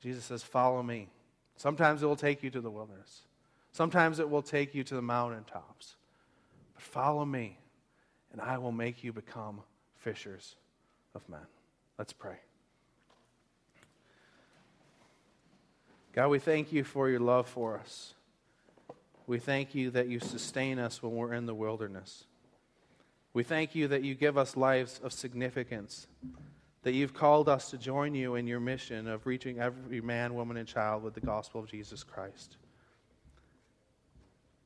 Jesus 0.00 0.24
says, 0.24 0.42
Follow 0.42 0.82
me. 0.82 1.08
Sometimes 1.56 2.02
it 2.02 2.06
will 2.06 2.16
take 2.16 2.42
you 2.42 2.50
to 2.50 2.60
the 2.60 2.70
wilderness, 2.70 3.22
sometimes 3.72 4.18
it 4.18 4.30
will 4.30 4.42
take 4.42 4.74
you 4.74 4.84
to 4.84 4.94
the 4.94 5.02
mountaintops. 5.02 5.96
But 6.74 6.82
follow 6.82 7.24
me, 7.24 7.58
and 8.32 8.40
I 8.40 8.58
will 8.58 8.72
make 8.72 9.02
you 9.02 9.12
become 9.12 9.60
fishers 9.96 10.54
of 11.14 11.28
men. 11.28 11.46
Let's 11.98 12.12
pray. 12.12 12.36
God, 16.12 16.28
we 16.28 16.38
thank 16.38 16.72
you 16.72 16.84
for 16.84 17.08
your 17.08 17.20
love 17.20 17.48
for 17.48 17.78
us. 17.78 18.14
We 19.26 19.38
thank 19.38 19.74
you 19.74 19.90
that 19.90 20.08
you 20.08 20.20
sustain 20.20 20.78
us 20.78 21.02
when 21.02 21.12
we're 21.12 21.34
in 21.34 21.46
the 21.46 21.54
wilderness. 21.54 22.24
We 23.34 23.42
thank 23.42 23.74
you 23.74 23.88
that 23.88 24.02
you 24.02 24.14
give 24.14 24.38
us 24.38 24.56
lives 24.56 25.00
of 25.04 25.12
significance, 25.12 26.06
that 26.82 26.92
you've 26.92 27.14
called 27.14 27.48
us 27.48 27.70
to 27.70 27.78
join 27.78 28.14
you 28.14 28.36
in 28.36 28.46
your 28.46 28.60
mission 28.60 29.08
of 29.08 29.26
reaching 29.26 29.58
every 29.58 30.00
man, 30.00 30.34
woman, 30.34 30.56
and 30.56 30.68
child 30.68 31.02
with 31.02 31.14
the 31.14 31.20
gospel 31.20 31.60
of 31.60 31.68
Jesus 31.68 32.04
Christ. 32.04 32.56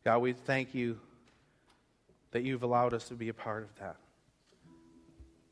God, 0.05 0.19
we 0.19 0.33
thank 0.33 0.75
you 0.75 0.99
that 2.33 2.43
you've 2.43 2.63
allowed 2.63 2.93
us 2.93 3.09
to 3.09 3.15
be 3.15 3.29
a 3.29 3.35
part 3.35 3.63
of 3.63 3.75
that, 3.79 3.97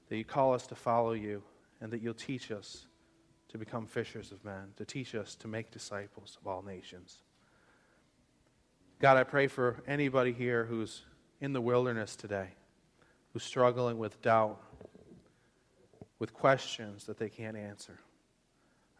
that 0.08 0.16
you 0.16 0.24
call 0.24 0.54
us 0.54 0.66
to 0.66 0.74
follow 0.74 1.12
you, 1.12 1.42
and 1.80 1.90
that 1.92 2.02
you'll 2.02 2.14
teach 2.14 2.50
us 2.50 2.86
to 3.48 3.58
become 3.58 3.86
fishers 3.86 4.32
of 4.32 4.44
men, 4.44 4.72
to 4.76 4.84
teach 4.84 5.14
us 5.14 5.34
to 5.36 5.48
make 5.48 5.70
disciples 5.70 6.36
of 6.40 6.46
all 6.46 6.62
nations. 6.62 7.22
God, 9.00 9.16
I 9.16 9.24
pray 9.24 9.46
for 9.46 9.82
anybody 9.86 10.32
here 10.32 10.66
who's 10.66 11.02
in 11.40 11.52
the 11.52 11.60
wilderness 11.60 12.16
today, 12.16 12.48
who's 13.32 13.42
struggling 13.42 13.98
with 13.98 14.20
doubt, 14.20 14.60
with 16.20 16.32
questions 16.32 17.06
that 17.06 17.18
they 17.18 17.28
can't 17.28 17.56
answer. 17.56 17.98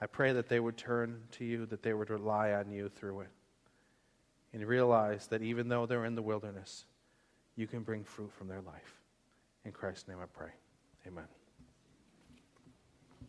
I 0.00 0.06
pray 0.06 0.32
that 0.32 0.48
they 0.48 0.58
would 0.58 0.76
turn 0.76 1.22
to 1.32 1.44
you, 1.44 1.66
that 1.66 1.82
they 1.82 1.92
would 1.92 2.10
rely 2.10 2.52
on 2.52 2.72
you 2.72 2.88
through 2.88 3.20
it, 3.20 3.30
and 4.52 4.66
realize 4.66 5.28
that 5.28 5.42
even 5.42 5.68
though 5.68 5.86
they're 5.86 6.06
in 6.06 6.16
the 6.16 6.22
wilderness, 6.22 6.86
you 7.54 7.68
can 7.68 7.82
bring 7.82 8.02
fruit 8.02 8.32
from 8.32 8.48
their 8.48 8.62
life. 8.62 9.00
In 9.64 9.70
Christ's 9.70 10.08
name 10.08 10.18
I 10.20 10.26
pray. 10.26 10.50
Amen. 11.06 11.28